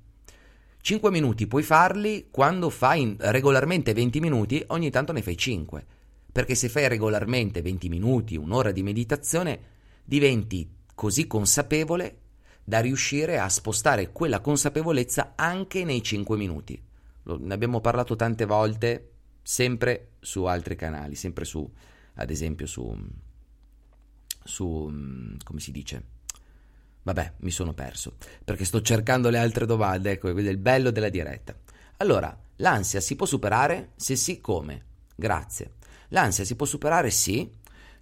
5 0.82 1.12
minuti 1.12 1.48
puoi 1.48 1.64
farli 1.64 2.28
quando 2.32 2.70
fai 2.70 3.16
regolarmente 3.20 3.94
20 3.94 4.20
minuti, 4.20 4.64
ogni 4.68 4.90
tanto 4.90 5.12
ne 5.12 5.22
fai 5.22 5.38
5. 5.38 5.86
Perché 6.32 6.56
se 6.56 6.70
fai 6.70 6.88
regolarmente 6.88 7.62
20 7.62 7.90
minuti, 7.90 8.36
un'ora 8.36 8.72
di 8.72 8.84
meditazione, 8.84 9.60
diventi 10.04 10.68
così 10.96 11.28
consapevole 11.28 12.23
da 12.64 12.80
riuscire 12.80 13.40
a 13.40 13.50
spostare 13.50 14.12
quella 14.12 14.40
consapevolezza 14.40 15.34
anche 15.36 15.84
nei 15.84 16.02
5 16.02 16.38
minuti. 16.38 16.82
Ne 17.24 17.54
abbiamo 17.54 17.82
parlato 17.82 18.16
tante 18.16 18.46
volte, 18.46 19.12
sempre 19.42 20.14
su 20.20 20.44
altri 20.44 20.76
canali, 20.76 21.16
sempre 21.16 21.46
su, 21.46 21.70
ad 22.16 22.30
esempio, 22.30 22.66
su 22.66 22.96
su... 24.44 24.92
Come 25.44 25.60
si 25.60 25.72
dice? 25.72 26.04
Vabbè, 27.04 27.34
mi 27.40 27.52
sono 27.52 27.74
perso, 27.74 28.16
perché 28.44 28.64
sto 28.64 28.82
cercando 28.82 29.30
le 29.30 29.38
altre 29.38 29.66
domande, 29.66 30.12
ecco, 30.12 30.30
è 30.30 30.40
il 30.40 30.58
bello 30.58 30.90
della 30.90 31.10
diretta. 31.10 31.54
Allora, 31.98 32.38
l'ansia 32.58 33.02
si 33.02 33.16
può 33.16 33.26
superare? 33.26 33.92
Se 33.96 34.16
sì, 34.16 34.40
come? 34.40 34.86
Grazie. 35.16 35.74
L'ansia 36.10 36.46
si 36.46 36.56
può 36.56 36.66
superare? 36.66 37.10
Sì, 37.10 37.50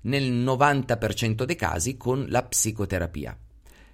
nel 0.02 0.32
90% 0.32 1.44
dei 1.44 1.56
casi 1.56 1.98
con 1.98 2.28
la 2.30 2.44
psicoterapia. 2.44 3.36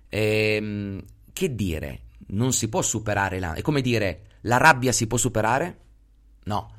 Ehm, 0.09 1.03
che 1.33 1.55
dire? 1.55 2.01
Non 2.27 2.53
si 2.53 2.67
può 2.69 2.81
superare 2.81 3.39
l'ansia. 3.39 3.59
È 3.59 3.63
come 3.63 3.81
dire, 3.81 4.21
la 4.41 4.57
rabbia 4.57 4.91
si 4.91 5.07
può 5.07 5.17
superare? 5.17 5.79
No. 6.43 6.75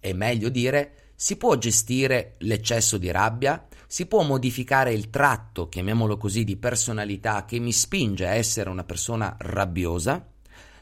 È 0.00 0.12
meglio 0.12 0.48
dire, 0.48 1.12
si 1.14 1.36
può 1.36 1.56
gestire 1.56 2.36
l'eccesso 2.38 2.98
di 2.98 3.10
rabbia? 3.10 3.66
Si 3.86 4.06
può 4.06 4.22
modificare 4.22 4.92
il 4.92 5.10
tratto, 5.10 5.68
chiamiamolo 5.68 6.16
così, 6.16 6.44
di 6.44 6.56
personalità 6.56 7.44
che 7.44 7.58
mi 7.58 7.72
spinge 7.72 8.26
a 8.26 8.34
essere 8.34 8.70
una 8.70 8.84
persona 8.84 9.34
rabbiosa? 9.38 10.26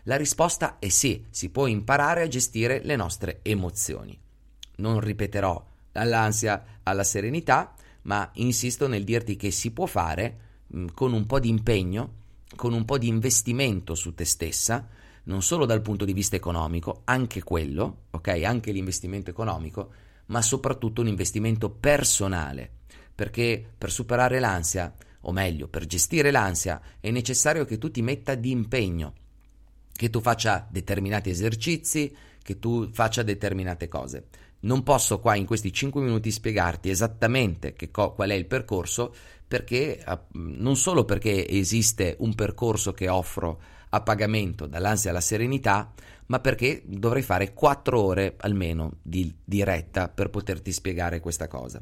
La 0.05 0.16
risposta 0.16 0.79
è 0.79 0.88
sì, 0.88 1.25
si 1.31 1.51
può 1.51 1.66
imparare 1.66 2.22
a 2.22 2.29
gestire 2.29 2.81
le 2.85 2.96
nostre 2.96 3.40
emozioni. 3.42 4.18
Non 4.77 5.01
ripeterò 5.01 5.64
dall'ansia 5.90 6.81
alla 6.83 7.05
serenità, 7.05 7.75
ma 8.03 8.29
insisto 8.35 8.87
nel 8.87 9.05
dirti 9.05 9.37
che 9.37 9.51
si 9.51 9.72
può 9.72 9.87
fare 9.87 10.46
mh, 10.66 10.87
con 10.94 11.12
un 11.12 11.26
po' 11.26 11.40
di 11.40 11.48
impegno, 11.48 12.12
con 12.55 12.72
un 12.72 12.85
po' 12.85 12.98
di 12.98 13.09
investimento 13.09 13.94
su 13.94 14.14
te 14.14 14.24
stessa, 14.24 14.88
non 15.24 15.42
solo 15.42 15.66
dal 15.66 15.83
punto 15.83 16.05
di 16.05 16.12
vista 16.12 16.37
economico, 16.37 17.02
anche 17.05 17.42
quello, 17.42 18.05
ok? 18.11 18.29
Anche 18.44 18.72
l'investimento 18.72 19.31
economico, 19.31 19.90
ma 20.26 20.40
soprattutto 20.42 21.00
un 21.00 21.09
investimento 21.09 21.70
personale 21.70 22.76
perché 23.16 23.64
per 23.76 23.90
superare 23.90 24.38
l'ansia, 24.38 24.94
o 25.22 25.33
meglio, 25.33 25.68
per 25.68 25.87
gestire 25.87 26.31
l'ansia, 26.31 26.81
è 27.00 27.11
necessario 27.11 27.64
che 27.64 27.79
tu 27.79 27.90
ti 27.90 28.02
metta 28.02 28.35
di 28.35 28.50
impegno, 28.50 29.14
che 29.90 30.11
tu 30.11 30.20
faccia 30.20 30.68
determinati 30.70 31.31
esercizi, 31.31 32.14
che 32.42 32.59
tu 32.59 32.90
faccia 32.92 33.22
determinate 33.22 33.88
cose. 33.88 34.26
Non 34.61 34.83
posso 34.83 35.18
qua 35.18 35.35
in 35.35 35.46
questi 35.46 35.72
5 35.72 36.02
minuti 36.02 36.31
spiegarti 36.31 36.90
esattamente 36.90 37.74
co- 37.90 38.12
qual 38.12 38.31
è 38.31 38.35
il 38.35 38.46
percorso, 38.46 39.14
perché 39.47 40.05
non 40.33 40.77
solo 40.77 41.05
perché 41.05 41.47
esiste 41.49 42.17
un 42.21 42.35
percorso 42.35 42.93
che 42.93 43.09
offro 43.09 43.61
a 43.91 44.01
pagamento 44.01 44.67
dall'ansia 44.67 45.11
alla 45.11 45.21
serenità, 45.21 45.93
ma 46.27 46.41
perché 46.41 46.83
dovrei 46.85 47.23
fare 47.23 47.55
4 47.55 48.01
ore 48.01 48.35
almeno 48.39 48.95
di 49.03 49.33
diretta 49.45 50.09
per 50.09 50.31
poterti 50.31 50.73
spiegare 50.73 51.21
questa 51.21 51.47
cosa. 51.47 51.81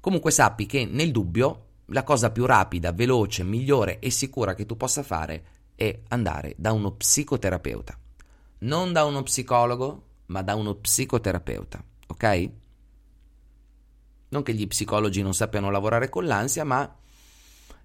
Comunque 0.00 0.30
sappi 0.30 0.66
che 0.66 0.86
nel 0.86 1.10
dubbio 1.10 1.64
la 1.90 2.02
cosa 2.02 2.30
più 2.30 2.46
rapida, 2.46 2.92
veloce, 2.92 3.44
migliore 3.44 3.98
e 3.98 4.10
sicura 4.10 4.54
che 4.54 4.66
tu 4.66 4.76
possa 4.76 5.02
fare 5.02 5.44
è 5.74 6.00
andare 6.08 6.54
da 6.56 6.72
uno 6.72 6.92
psicoterapeuta. 6.92 7.98
Non 8.58 8.92
da 8.92 9.04
uno 9.04 9.22
psicologo, 9.22 10.04
ma 10.26 10.42
da 10.42 10.54
uno 10.54 10.74
psicoterapeuta, 10.74 11.84
ok? 12.06 12.50
Non 14.36 14.44
che 14.44 14.52
gli 14.52 14.66
psicologi 14.66 15.22
non 15.22 15.32
sappiano 15.32 15.70
lavorare 15.70 16.10
con 16.10 16.26
l'ansia, 16.26 16.62
ma 16.62 16.94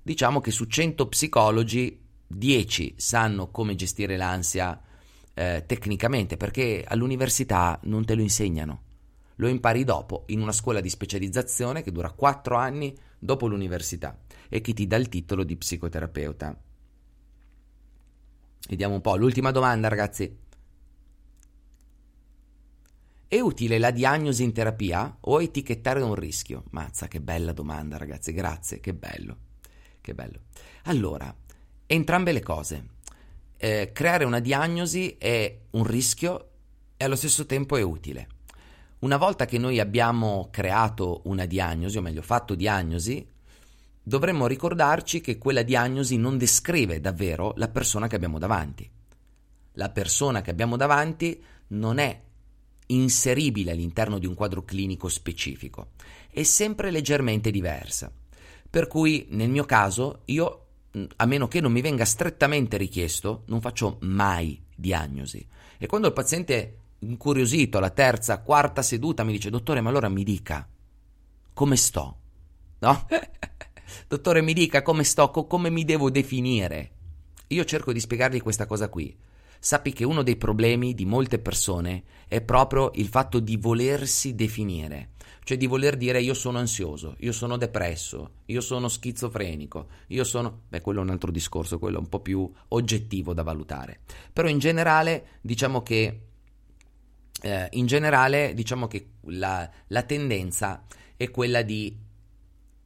diciamo 0.02 0.42
che 0.42 0.52
su 0.52 0.66
100 0.66 1.08
psicologi 1.08 1.98
10 2.28 2.96
sanno 2.98 3.52
come 3.52 3.76
gestire 3.76 4.18
l'ansia 4.18 4.78
eh, 5.34 5.64
tecnicamente, 5.66 6.36
perché 6.36 6.84
all'università 6.86 7.80
non 7.84 8.04
te 8.04 8.16
lo 8.16 8.22
insegnano 8.22 8.90
lo 9.36 9.48
impari 9.48 9.84
dopo 9.84 10.26
in 10.28 10.42
una 10.42 10.52
scuola 10.52 10.82
di 10.82 10.90
specializzazione 10.90 11.82
che 11.82 11.92
dura 11.92 12.12
4 12.12 12.58
anni 12.58 12.96
dopo 13.18 13.48
l'università 13.48 14.20
e 14.50 14.62
che 14.62 14.74
ti 14.74 14.86
dà 14.86 14.98
il 14.98 15.10
titolo 15.10 15.44
di 15.44 15.56
psicoterapeuta. 15.56 16.56
Vediamo 18.70 18.94
un 18.94 19.02
po', 19.02 19.16
l'ultima 19.16 19.50
domanda 19.52 19.88
ragazzi. 19.88 20.38
È 23.32 23.40
utile 23.40 23.78
la 23.78 23.92
diagnosi 23.92 24.44
in 24.44 24.52
terapia 24.52 25.16
o 25.22 25.42
etichettare 25.42 26.02
un 26.02 26.16
rischio? 26.16 26.66
Mazza, 26.72 27.08
che 27.08 27.22
bella 27.22 27.54
domanda 27.54 27.96
ragazzi, 27.96 28.34
grazie, 28.34 28.82
che 28.82 28.94
bello, 28.94 29.38
che 30.02 30.14
bello. 30.14 30.42
Allora, 30.84 31.34
entrambe 31.86 32.34
le 32.34 32.42
cose. 32.42 32.88
Eh, 33.56 33.92
creare 33.94 34.26
una 34.26 34.42
diagnosi 34.42 35.16
è 35.18 35.60
un 35.70 35.86
rischio 35.86 36.50
e 36.98 37.06
allo 37.06 37.16
stesso 37.16 37.46
tempo 37.46 37.78
è 37.78 37.82
utile. 37.82 38.28
Una 39.00 39.16
volta 39.16 39.46
che 39.46 39.58
noi 39.58 39.80
abbiamo 39.80 40.50
creato 40.52 41.22
una 41.24 41.46
diagnosi, 41.46 41.98
o 41.98 42.02
meglio 42.02 42.22
fatto 42.22 42.54
diagnosi, 42.54 43.26
dovremmo 44.04 44.46
ricordarci 44.46 45.22
che 45.22 45.38
quella 45.38 45.64
diagnosi 45.64 46.18
non 46.18 46.38
descrive 46.38 47.00
davvero 47.00 47.54
la 47.56 47.70
persona 47.70 48.08
che 48.08 48.18
abbiamo 48.18 48.40
davanti. 48.40 48.92
La 49.76 49.90
persona 49.90 50.42
che 50.42 50.52
abbiamo 50.52 50.76
davanti 50.76 51.42
non 51.68 51.98
è 51.98 52.24
inseribile 52.94 53.72
all'interno 53.72 54.20
di 54.20 54.26
un 54.26 54.34
quadro 54.34 54.64
clinico 54.64 55.10
specifico, 55.10 55.92
è 56.30 56.44
sempre 56.44 56.92
leggermente 56.92 57.52
diversa. 57.52 58.12
Per 58.70 58.88
cui 58.88 59.28
nel 59.32 59.50
mio 59.50 59.66
caso 59.66 60.22
io, 60.26 60.66
a 61.18 61.26
meno 61.26 61.48
che 61.48 61.60
non 61.60 61.72
mi 61.72 61.82
venga 61.82 62.06
strettamente 62.06 62.78
richiesto, 62.78 63.44
non 63.48 63.62
faccio 63.62 63.98
mai 64.02 64.62
diagnosi. 64.76 65.46
E 65.78 65.88
quando 65.88 66.08
il 66.08 66.14
paziente 66.14 66.78
incuriosito 67.00 67.78
alla 67.78 67.90
terza, 67.90 68.40
quarta 68.42 68.82
seduta, 68.82 69.24
mi 69.24 69.32
dice, 69.32 69.50
dottore, 69.50 69.82
ma 69.82 69.90
allora 69.90 70.10
mi 70.10 70.24
dica, 70.24 70.68
come 71.54 71.76
sto? 71.76 72.18
No? 72.80 73.08
dottore, 74.08 74.42
mi 74.42 74.54
dica 74.54 74.82
come 74.82 75.04
sto, 75.04 75.32
co- 75.32 75.46
come 75.46 75.70
mi 75.70 75.84
devo 75.84 76.10
definire? 76.10 76.92
Io 77.48 77.66
cerco 77.66 77.92
di 77.92 78.00
spiegargli 78.00 78.42
questa 78.42 78.66
cosa 78.66 78.88
qui. 78.90 79.16
Sappi 79.64 79.94
che 79.94 80.04
uno 80.04 80.24
dei 80.24 80.38
problemi 80.38 80.96
di 80.96 81.06
molte 81.06 81.38
persone 81.38 82.02
è 82.28 82.42
proprio 82.42 82.90
il 82.96 83.06
fatto 83.06 83.40
di 83.40 83.58
volersi 83.58 84.34
definire, 84.34 85.12
cioè 85.44 85.56
di 85.56 85.68
voler 85.68 85.98
dire 85.98 86.20
io 86.20 86.34
sono 86.34 86.58
ansioso, 86.58 87.16
io 87.20 87.32
sono 87.32 87.58
depresso, 87.58 88.38
io 88.46 88.60
sono 88.60 88.88
schizofrenico, 88.88 89.88
io 90.08 90.24
sono... 90.24 90.62
Beh, 90.68 90.82
quello 90.82 91.02
è 91.02 91.04
un 91.04 91.12
altro 91.12 91.30
discorso, 91.30 91.78
quello 91.78 91.98
è 91.98 92.00
un 92.00 92.10
po' 92.10 92.22
più 92.22 92.52
oggettivo 92.70 93.36
da 93.36 93.44
valutare. 93.44 94.00
Però 94.34 94.48
in 94.48 94.58
generale 94.58 95.38
diciamo 95.42 95.84
che 95.84 96.22
eh, 97.44 97.68
in 97.74 97.86
generale 97.86 98.56
diciamo 98.56 98.88
che 98.88 99.10
la, 99.26 99.70
la 99.90 100.02
tendenza 100.02 100.86
è 101.16 101.30
quella 101.30 101.62
di 101.62 101.96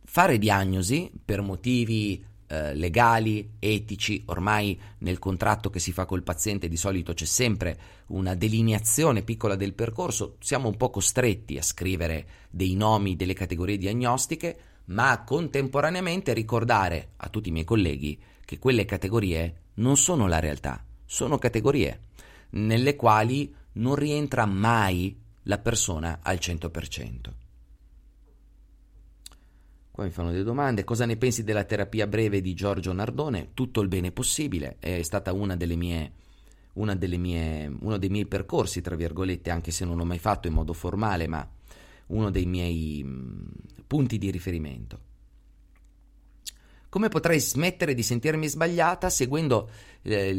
fare 0.04 0.38
diagnosi 0.38 1.10
per 1.24 1.42
motivi 1.42 2.22
eh, 2.56 2.74
legali, 2.74 3.56
etici, 3.60 4.24
ormai 4.28 4.80
nel 5.00 5.20
contratto 5.20 5.70
che 5.70 5.80
si 5.80 5.92
fa 5.92 6.06
col 6.06 6.24
paziente 6.24 6.68
di 6.68 6.78
solito 6.78 7.14
c'è 7.14 7.26
sempre 7.26 7.78
una 8.08 8.36
delineazione 8.36 9.24
piccola 9.24 9.56
del 9.56 9.74
percorso, 9.74 10.38
siamo 10.40 10.68
un 10.68 10.78
po' 10.78 10.90
costretti 10.90 11.58
a 11.58 11.62
scrivere 11.62 12.28
dei 12.50 12.76
nomi 12.76 13.16
delle 13.16 13.34
categorie 13.34 13.78
diagnostiche, 13.78 14.58
ma 14.86 15.24
contemporaneamente 15.24 16.34
ricordare 16.34 17.10
a 17.18 17.30
tutti 17.30 17.50
i 17.50 17.52
miei 17.52 17.66
colleghi 17.66 18.20
che 18.46 18.60
quelle 18.60 18.86
categorie 18.86 19.62
non 19.76 19.98
sono 19.98 20.28
la 20.28 20.40
realtà, 20.40 20.84
sono 21.06 21.38
categorie 21.38 22.00
nelle 22.52 22.96
quali 22.96 23.54
non 23.74 23.96
rientra 23.96 24.46
mai 24.46 25.20
la 25.44 25.58
persona 25.58 26.20
al 26.22 26.38
100%. 26.40 27.45
Qua 29.96 30.04
mi 30.04 30.12
fanno 30.12 30.32
delle 30.32 30.44
domande. 30.44 30.84
Cosa 30.84 31.06
ne 31.06 31.16
pensi 31.16 31.46
della 31.46 31.64
terapia 31.64 32.06
breve 32.06 32.42
di 32.42 32.54
Giorgio 32.54 32.92
Nardone? 32.92 33.52
Tutto 33.54 33.80
il 33.80 33.88
bene 33.88 34.12
possibile. 34.12 34.76
È 34.78 35.02
stata 35.04 35.32
una 35.32 35.56
delle 35.56 35.78
mie, 35.78 36.12
una 36.74 36.96
delle 36.96 37.16
mie, 37.16 37.74
uno 37.80 37.98
dei 37.98 38.10
miei 38.10 38.26
percorsi, 38.26 38.82
tra 38.82 38.98
virgolette, 38.98 39.52
anche 39.52 39.72
se 39.72 39.86
non 39.86 39.96
l'ho 39.96 40.04
mai 40.04 40.20
fatto 40.20 40.50
in 40.50 40.54
modo 40.54 40.74
formale, 40.74 41.28
ma 41.28 41.50
uno 42.08 42.30
dei 42.30 42.46
miei 42.46 43.04
mm, 43.06 43.46
punti 43.88 44.18
di 44.18 44.32
riferimento. 44.32 45.00
Come 46.90 47.08
potrei 47.08 47.40
smettere 47.40 47.94
di 47.94 48.04
sentirmi 48.04 48.50
sbagliata 48.50 49.10
seguendo 49.10 49.70
eh, 50.02 50.34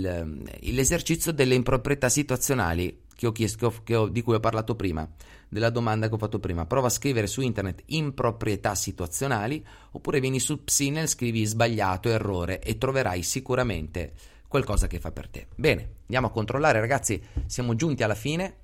l'esercizio 0.60 1.32
delle 1.32 1.54
improprietà 1.54 2.10
situazionali 2.10 3.04
che 3.16 3.26
ho 3.26 3.32
chiesto, 3.32 3.72
che 3.82 3.96
ho, 3.96 4.08
di 4.08 4.22
cui 4.22 4.34
ho 4.34 4.40
parlato 4.40 4.76
prima, 4.76 5.08
della 5.48 5.70
domanda 5.70 6.08
che 6.08 6.14
ho 6.14 6.18
fatto 6.18 6.38
prima. 6.38 6.66
Prova 6.66 6.88
a 6.88 6.90
scrivere 6.90 7.26
su 7.26 7.40
internet 7.40 7.82
improprietà 7.86 8.74
situazionali 8.74 9.64
oppure 9.92 10.20
vieni 10.20 10.38
su 10.38 10.62
Psinel, 10.62 11.08
scrivi 11.08 11.44
sbagliato, 11.44 12.10
errore 12.10 12.60
e 12.60 12.78
troverai 12.78 13.22
sicuramente 13.22 14.12
qualcosa 14.46 14.86
che 14.86 15.00
fa 15.00 15.10
per 15.10 15.28
te. 15.28 15.46
Bene, 15.56 15.88
andiamo 16.02 16.26
a 16.26 16.30
controllare 16.30 16.78
ragazzi, 16.78 17.20
siamo 17.46 17.74
giunti 17.74 18.02
alla 18.02 18.14
fine 18.14 18.58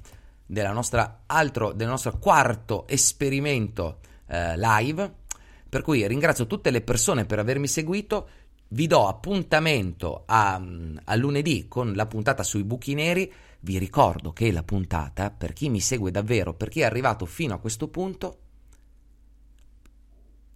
della 0.46 0.72
nostra 0.72 1.22
altro, 1.26 1.72
del 1.72 1.88
nostro 1.88 2.18
quarto 2.18 2.86
esperimento 2.86 4.00
eh, 4.26 4.56
live. 4.58 5.20
Per 5.68 5.80
cui 5.80 6.06
ringrazio 6.06 6.46
tutte 6.46 6.70
le 6.70 6.82
persone 6.82 7.24
per 7.24 7.38
avermi 7.38 7.66
seguito. 7.66 8.28
Vi 8.68 8.86
do 8.86 9.06
appuntamento 9.08 10.24
a, 10.26 10.60
a 11.04 11.14
lunedì 11.14 11.66
con 11.68 11.92
la 11.94 12.06
puntata 12.06 12.42
sui 12.42 12.64
buchi 12.64 12.92
neri 12.92 13.32
vi 13.64 13.78
ricordo 13.78 14.32
che 14.32 14.50
la 14.50 14.62
puntata, 14.62 15.30
per 15.30 15.52
chi 15.52 15.68
mi 15.68 15.80
segue 15.80 16.10
davvero, 16.10 16.54
per 16.54 16.68
chi 16.68 16.80
è 16.80 16.84
arrivato 16.84 17.26
fino 17.26 17.54
a 17.54 17.58
questo 17.58 17.88
punto, 17.88 18.38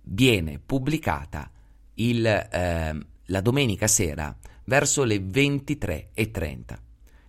viene 0.02 0.60
pubblicata 0.64 1.50
il, 1.94 2.26
eh, 2.26 3.06
la 3.26 3.40
domenica 3.40 3.86
sera 3.86 4.36
verso 4.64 5.04
le 5.04 5.18
23.30. 5.18 6.78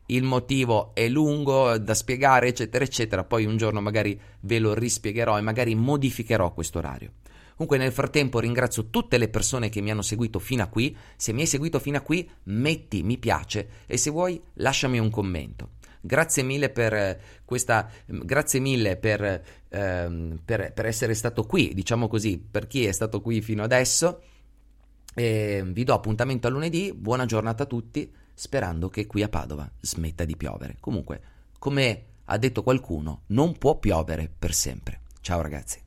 Il 0.07 0.23
motivo 0.23 0.95
è 0.95 1.07
lungo 1.09 1.77
da 1.77 1.93
spiegare, 1.93 2.47
eccetera, 2.47 2.83
eccetera. 2.83 3.23
Poi 3.23 3.45
un 3.45 3.57
giorno 3.57 3.81
magari 3.81 4.19
ve 4.41 4.59
lo 4.59 4.73
rispiegherò 4.73 5.37
e 5.37 5.41
magari 5.41 5.75
modificherò 5.75 6.53
questo 6.53 6.77
orario. 6.77 7.11
Comunque 7.57 7.83
nel 7.83 7.91
frattempo 7.91 8.39
ringrazio 8.39 8.91
tutte 8.91 9.17
le 9.17 9.29
persone 9.29 9.69
che 9.69 9.81
mi 9.81 9.89
hanno 9.89 10.03
seguito 10.03 10.37
fino 10.37 10.61
a 10.61 10.67
qui. 10.67 10.95
Se 11.15 11.33
mi 11.33 11.41
hai 11.41 11.47
seguito 11.47 11.79
fino 11.79 11.97
a 11.97 12.01
qui, 12.01 12.29
metti 12.43 13.01
mi 13.01 13.17
piace 13.17 13.67
e 13.87 13.97
se 13.97 14.11
vuoi 14.11 14.39
lasciami 14.53 14.99
un 14.99 15.09
commento. 15.09 15.71
Grazie 15.99 16.43
mille 16.43 16.69
per 16.69 16.93
eh, 16.93 17.19
questa, 17.43 17.89
grazie 18.05 18.59
mille 18.59 18.95
per, 18.95 19.43
ehm, 19.69 20.39
per, 20.45 20.71
per 20.71 20.85
essere 20.85 21.15
stato 21.15 21.45
qui, 21.45 21.73
diciamo 21.73 22.07
così, 22.07 22.37
per 22.37 22.67
chi 22.67 22.85
è 22.85 22.91
stato 22.91 23.21
qui 23.21 23.41
fino 23.41 23.63
adesso. 23.63 24.21
E 25.15 25.63
vi 25.65 25.83
do 25.83 25.95
appuntamento 25.95 26.45
a 26.45 26.51
lunedì, 26.51 26.93
buona 26.93 27.25
giornata 27.25 27.63
a 27.63 27.65
tutti, 27.65 28.13
sperando 28.35 28.87
che 28.89 29.07
qui 29.07 29.23
a 29.23 29.29
Padova 29.29 29.67
smetta 29.81 30.25
di 30.25 30.37
piovere. 30.37 30.77
Comunque, 30.79 31.21
come 31.57 32.03
ha 32.25 32.37
detto 32.37 32.61
qualcuno, 32.61 33.23
non 33.27 33.57
può 33.57 33.79
piovere 33.79 34.29
per 34.37 34.53
sempre. 34.53 35.01
Ciao 35.21 35.41
ragazzi. 35.41 35.86